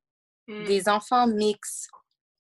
Mm. 0.48 0.64
des 0.66 0.88
enfants 0.88 1.26
mixtes. 1.26 1.90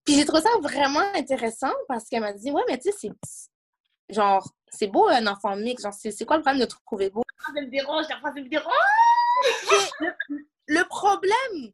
Puis 0.03 0.13
j'ai 0.13 0.25
trouvé 0.25 0.43
ça 0.43 0.49
vraiment 0.61 0.99
intéressant 1.15 1.73
parce 1.87 2.07
qu'elle 2.07 2.21
m'a 2.21 2.33
dit 2.33 2.51
Ouais, 2.51 2.61
mais 2.69 2.77
tu 2.77 2.91
sais, 2.91 2.97
c'est. 3.01 4.13
Genre, 4.13 4.47
c'est 4.69 4.85
beau 4.85 5.07
un 5.07 5.25
enfant 5.25 5.55
mixte. 5.55 5.85
Genre, 5.85 5.93
c'est 5.93 6.23
quoi 6.25 6.37
le 6.37 6.43
problème 6.43 6.61
de 6.61 6.69
trouver 6.85 7.09
beau? 7.09 7.23
Ça 7.43 7.51
me 7.53 7.65
dérange, 7.65 8.05
la 8.07 8.19
phrase 8.19 8.35
me 8.35 8.47
dérange! 8.47 8.71
Le, 9.99 10.11
le 10.67 10.83
problème, 10.87 11.73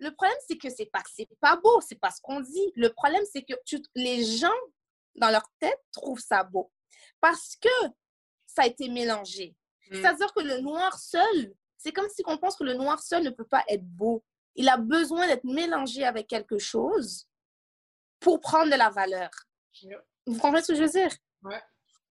le 0.00 0.10
problème, 0.10 0.36
c'est 0.48 0.58
que 0.58 0.68
c'est 0.68 0.86
pas 0.92 1.02
c'est 1.14 1.28
pas 1.40 1.54
beau, 1.56 1.80
c'est 1.80 2.00
pas 2.00 2.10
ce 2.10 2.20
qu'on 2.20 2.40
dit. 2.40 2.72
Le 2.74 2.88
problème, 2.92 3.22
c'est 3.32 3.42
que 3.42 3.54
tu- 3.64 3.80
les 3.94 4.24
gens, 4.24 4.50
dans 5.14 5.30
leur 5.30 5.48
tête, 5.60 5.78
trouvent 5.92 6.18
ça 6.20 6.42
beau. 6.42 6.72
Parce 7.20 7.54
que 7.60 7.68
ça 8.46 8.62
a 8.62 8.66
été 8.66 8.88
mélangé. 8.88 9.54
Mm. 9.90 9.94
C'est-à-dire 9.94 10.32
que 10.34 10.40
le 10.40 10.60
noir 10.60 10.98
seul, 10.98 11.54
c'est 11.76 11.92
comme 11.92 12.08
si 12.08 12.22
on 12.26 12.38
pense 12.38 12.56
que 12.56 12.64
le 12.64 12.74
noir 12.74 13.00
seul 13.00 13.22
ne 13.22 13.30
peut 13.30 13.46
pas 13.46 13.64
être 13.68 13.84
beau. 13.84 14.24
Il 14.54 14.68
a 14.68 14.76
besoin 14.76 15.26
d'être 15.26 15.44
mélangé 15.44 16.04
avec 16.04 16.26
quelque 16.26 16.58
chose 16.58 17.28
pour 18.20 18.40
prendre 18.40 18.70
de 18.70 18.76
la 18.76 18.90
valeur. 18.90 19.30
Vous 20.26 20.38
comprenez 20.38 20.62
ce 20.62 20.72
que 20.72 20.78
je 20.78 20.82
veux 20.82 20.90
dire? 20.90 21.10
Ouais. 21.42 21.62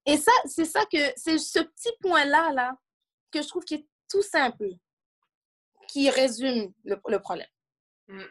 Et 0.05 0.17
ça, 0.17 0.31
c'est 0.45 0.65
ça 0.65 0.85
que, 0.85 0.97
c'est 1.17 1.37
ce 1.37 1.59
petit 1.59 1.91
point-là, 1.99 2.53
là, 2.53 2.77
que 3.31 3.41
je 3.41 3.47
trouve 3.47 3.65
qui 3.65 3.75
est 3.75 3.87
tout 4.09 4.21
simple, 4.21 4.69
qui 5.89 6.09
résume 6.09 6.73
le, 6.85 6.97
le 7.07 7.19
problème. 7.19 7.49
Mm. 8.07 8.23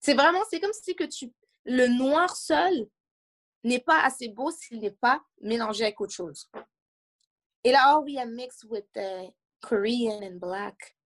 C'est 0.00 0.14
vraiment, 0.14 0.42
c'est 0.50 0.60
comme 0.60 0.72
si 0.72 0.96
que 0.96 1.04
tu, 1.04 1.32
le 1.64 1.86
noir 1.86 2.34
seul 2.34 2.88
n'est 3.64 3.80
pas 3.80 4.02
assez 4.02 4.28
beau 4.28 4.50
s'il 4.50 4.80
n'est 4.80 4.90
pas 4.90 5.22
mélangé 5.40 5.84
avec 5.84 6.00
autre 6.00 6.14
chose. 6.14 6.50
Et 7.64 7.72
là, 7.72 7.96
oh, 7.96 8.04
we 8.04 8.18
are 8.18 8.26
mixed 8.26 8.64
with 8.68 8.86
uh, 8.96 9.30
Korean 9.60 10.22
and 10.22 10.40
black. 10.40 10.96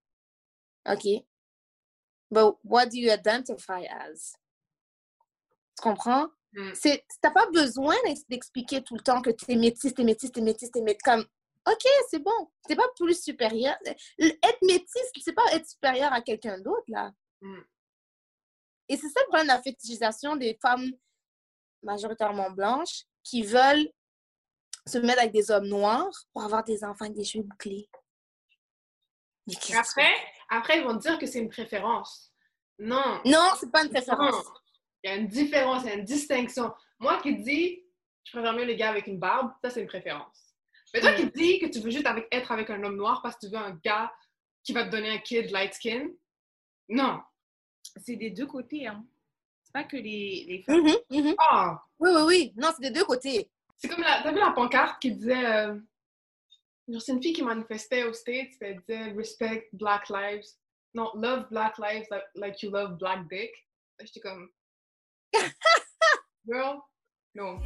OK. 0.86 1.24
But 2.30 2.56
what 2.62 2.90
do 2.90 2.98
you 2.98 3.12
identify 3.12 3.84
as? 3.84 4.32
Tu 5.76 5.82
comprends? 5.82 6.28
Mm. 6.54 6.74
C'est, 6.74 7.04
t'as 7.20 7.30
pas 7.30 7.46
besoin 7.50 7.94
d'ex- 8.04 8.26
d'expliquer 8.28 8.82
tout 8.82 8.94
le 8.94 9.02
temps 9.02 9.20
que 9.20 9.30
t'es 9.30 9.56
métisse, 9.56 9.94
t'es 9.94 10.04
métisse, 10.04 10.32
t'es 10.32 10.40
métisse, 10.40 10.70
t'es 10.70 10.80
métisse. 10.80 11.02
Comme, 11.02 11.26
OK, 11.68 11.86
c'est 12.08 12.20
bon. 12.22 12.50
T'es 12.66 12.76
pas 12.76 12.88
plus 12.96 13.22
supérieur. 13.22 13.76
Être 14.18 14.62
métisse, 14.62 15.10
c'est 15.22 15.34
pas 15.34 15.52
être 15.52 15.68
supérieur 15.68 16.12
à 16.12 16.22
quelqu'un 16.22 16.58
d'autre, 16.58 16.86
là. 16.88 17.12
Mm. 17.42 17.60
Et 18.88 18.96
c'est 18.96 19.08
ça 19.08 19.20
le 19.20 19.26
problème 19.26 19.48
de 19.48 19.52
la 19.52 19.62
fétichisation 19.62 20.36
des 20.36 20.56
femmes 20.62 20.92
majoritairement 21.82 22.50
blanches 22.50 23.04
qui 23.22 23.42
veulent 23.42 23.90
se 24.86 24.98
mettre 24.98 25.20
avec 25.20 25.32
des 25.32 25.50
hommes 25.50 25.66
noirs 25.66 26.10
pour 26.32 26.44
avoir 26.44 26.64
des 26.64 26.84
enfants 26.84 27.04
avec 27.06 27.16
des 27.16 27.24
cheveux 27.24 27.44
bouclés. 27.44 27.88
Mais 29.46 29.54
Après, 29.76 30.14
après, 30.48 30.78
ils 30.78 30.84
vont 30.84 30.94
dire 30.94 31.18
que 31.18 31.26
c'est 31.26 31.38
une 31.40 31.48
préférence. 31.48 32.32
Non. 32.78 33.20
Non, 33.24 33.50
c'est 33.58 33.70
pas 33.70 33.84
une 33.84 33.90
préférence. 33.90 34.44
Il 35.02 35.10
y 35.10 35.12
a 35.12 35.16
une 35.16 35.28
différence, 35.28 35.82
il 35.84 35.88
y 35.88 35.92
a 35.92 35.94
une 35.94 36.04
distinction. 36.04 36.72
Moi 36.98 37.20
qui 37.20 37.36
dis, 37.36 37.84
je 38.24 38.32
préfère 38.32 38.52
mieux 38.54 38.64
les 38.64 38.76
gars 38.76 38.90
avec 38.90 39.06
une 39.06 39.18
barbe, 39.18 39.52
ça 39.62 39.70
c'est 39.70 39.80
une 39.80 39.86
préférence. 39.86 40.54
Mais 40.94 41.00
toi 41.00 41.12
qui 41.12 41.30
dis 41.30 41.58
que 41.58 41.66
tu 41.66 41.80
veux 41.80 41.90
juste 41.90 42.06
avec, 42.06 42.26
être 42.32 42.50
avec 42.52 42.70
un 42.70 42.82
homme 42.82 42.96
noir 42.96 43.20
parce 43.22 43.36
que 43.36 43.46
tu 43.46 43.52
veux 43.52 43.58
un 43.58 43.78
gars 43.84 44.12
qui 44.62 44.72
va 44.72 44.84
te 44.84 44.90
donner 44.90 45.10
un 45.10 45.18
kid 45.18 45.50
light 45.50 45.74
skin, 45.74 46.08
non. 46.88 47.20
C'est 48.04 48.16
des 48.16 48.30
deux 48.30 48.46
côtés, 48.46 48.86
hein. 48.86 49.04
C'est 49.62 49.72
pas 49.72 49.84
que 49.84 49.96
les, 49.96 50.44
les 50.48 50.62
femmes. 50.62 51.36
Ah! 51.38 51.82
Oui, 51.98 52.10
oui, 52.14 52.22
oui. 52.26 52.52
Non, 52.56 52.70
c'est 52.74 52.82
des 52.82 52.98
deux 52.98 53.04
côtés. 53.04 53.50
C'est 53.78 53.88
comme 53.88 54.02
la, 54.02 54.22
t'as 54.22 54.32
vu 54.32 54.38
la 54.38 54.52
pancarte 54.52 55.00
qui 55.00 55.12
disait, 55.12 55.46
euh, 55.46 55.76
c'est 56.98 57.12
une 57.12 57.22
fille 57.22 57.32
qui 57.32 57.42
manifestait 57.42 58.04
aux 58.04 58.12
States, 58.12 58.52
elle 58.60 58.80
disait 58.80 59.12
respect 59.12 59.68
Black 59.72 60.08
Lives, 60.08 60.46
non 60.94 61.10
love 61.14 61.46
Black 61.50 61.76
Lives 61.78 62.06
like, 62.34 62.62
you 62.62 62.70
love 62.70 62.96
Black 62.96 63.28
Dick. 63.28 63.50
J'étais 64.00 64.20
comme, 64.20 64.50
girl, 66.46 66.78
non. 67.34 67.58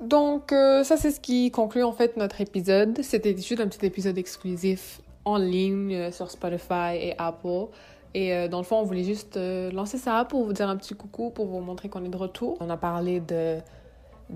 Donc, 0.00 0.52
euh, 0.52 0.82
ça, 0.82 0.96
c'est 0.96 1.10
ce 1.10 1.20
qui 1.20 1.50
conclut 1.50 1.84
en 1.84 1.92
fait 1.92 2.16
notre 2.16 2.40
épisode. 2.40 3.02
C'était 3.02 3.36
juste 3.36 3.60
un 3.60 3.68
petit 3.68 3.84
épisode 3.84 4.16
exclusif 4.16 5.00
en 5.24 5.36
ligne 5.36 5.94
euh, 5.94 6.10
sur 6.10 6.30
Spotify 6.30 6.94
et 6.94 7.14
Apple. 7.18 7.66
Et 8.14 8.34
euh, 8.34 8.48
dans 8.48 8.58
le 8.58 8.64
fond, 8.64 8.78
on 8.78 8.84
voulait 8.84 9.04
juste 9.04 9.36
lancer 9.36 9.98
ça 9.98 10.24
pour 10.24 10.44
vous 10.44 10.52
dire 10.52 10.68
un 10.68 10.76
petit 10.76 10.94
coucou, 10.94 11.30
pour 11.30 11.46
vous 11.46 11.60
montrer 11.60 11.88
qu'on 11.88 12.04
est 12.04 12.08
de 12.08 12.16
retour. 12.16 12.56
On 12.60 12.70
a 12.70 12.76
parlé 12.76 13.20
de 13.20 13.58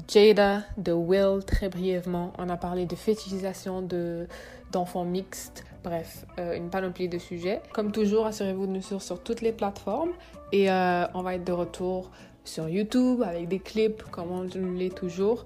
Jada, 0.09 0.63
de 0.77 0.93
Will 0.93 1.45
très 1.45 1.69
brièvement. 1.69 2.33
On 2.39 2.49
a 2.49 2.57
parlé 2.57 2.87
de 2.87 2.95
fétichisation 2.95 3.83
de, 3.83 4.27
d'enfants 4.73 5.05
mixtes. 5.05 5.65
Bref, 5.83 6.25
euh, 6.39 6.57
une 6.57 6.71
panoplie 6.71 7.09
de 7.09 7.19
sujets. 7.19 7.61
Comme 7.73 7.93
toujours, 7.93 8.27
assurez-vous 8.27 8.67
de 8.67 8.73
nous 8.73 8.83
suivre 8.83 9.03
sur 9.03 9.23
toutes 9.23 9.41
les 9.41 9.53
plateformes. 9.53 10.13
Et 10.53 10.71
euh, 10.71 11.07
on 11.15 11.23
va 11.23 11.35
être 11.35 11.45
de 11.45 11.53
retour 11.53 12.11
sur 12.45 12.69
YouTube 12.69 13.23
avec 13.23 13.49
des 13.49 13.59
clips 13.59 14.03
comme 14.11 14.31
on 14.31 14.43
l'est 14.43 14.95
toujours 14.95 15.45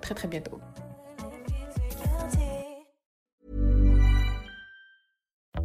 très 0.00 0.14
très 0.14 0.28
bientôt. 0.28 0.60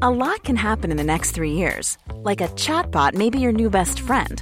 A 0.02 0.10
lot 0.10 0.44
can 0.46 0.56
happen 0.56 0.92
in 0.92 0.96
the 0.98 1.04
next 1.04 1.32
three 1.32 1.52
years. 1.52 1.98
Like 2.24 2.39
a 2.39 2.48
chatbot 2.56 3.15
may 3.15 3.30
be 3.30 3.39
your 3.39 3.52
new 3.52 3.70
best 3.70 4.00
friend. 4.00 4.42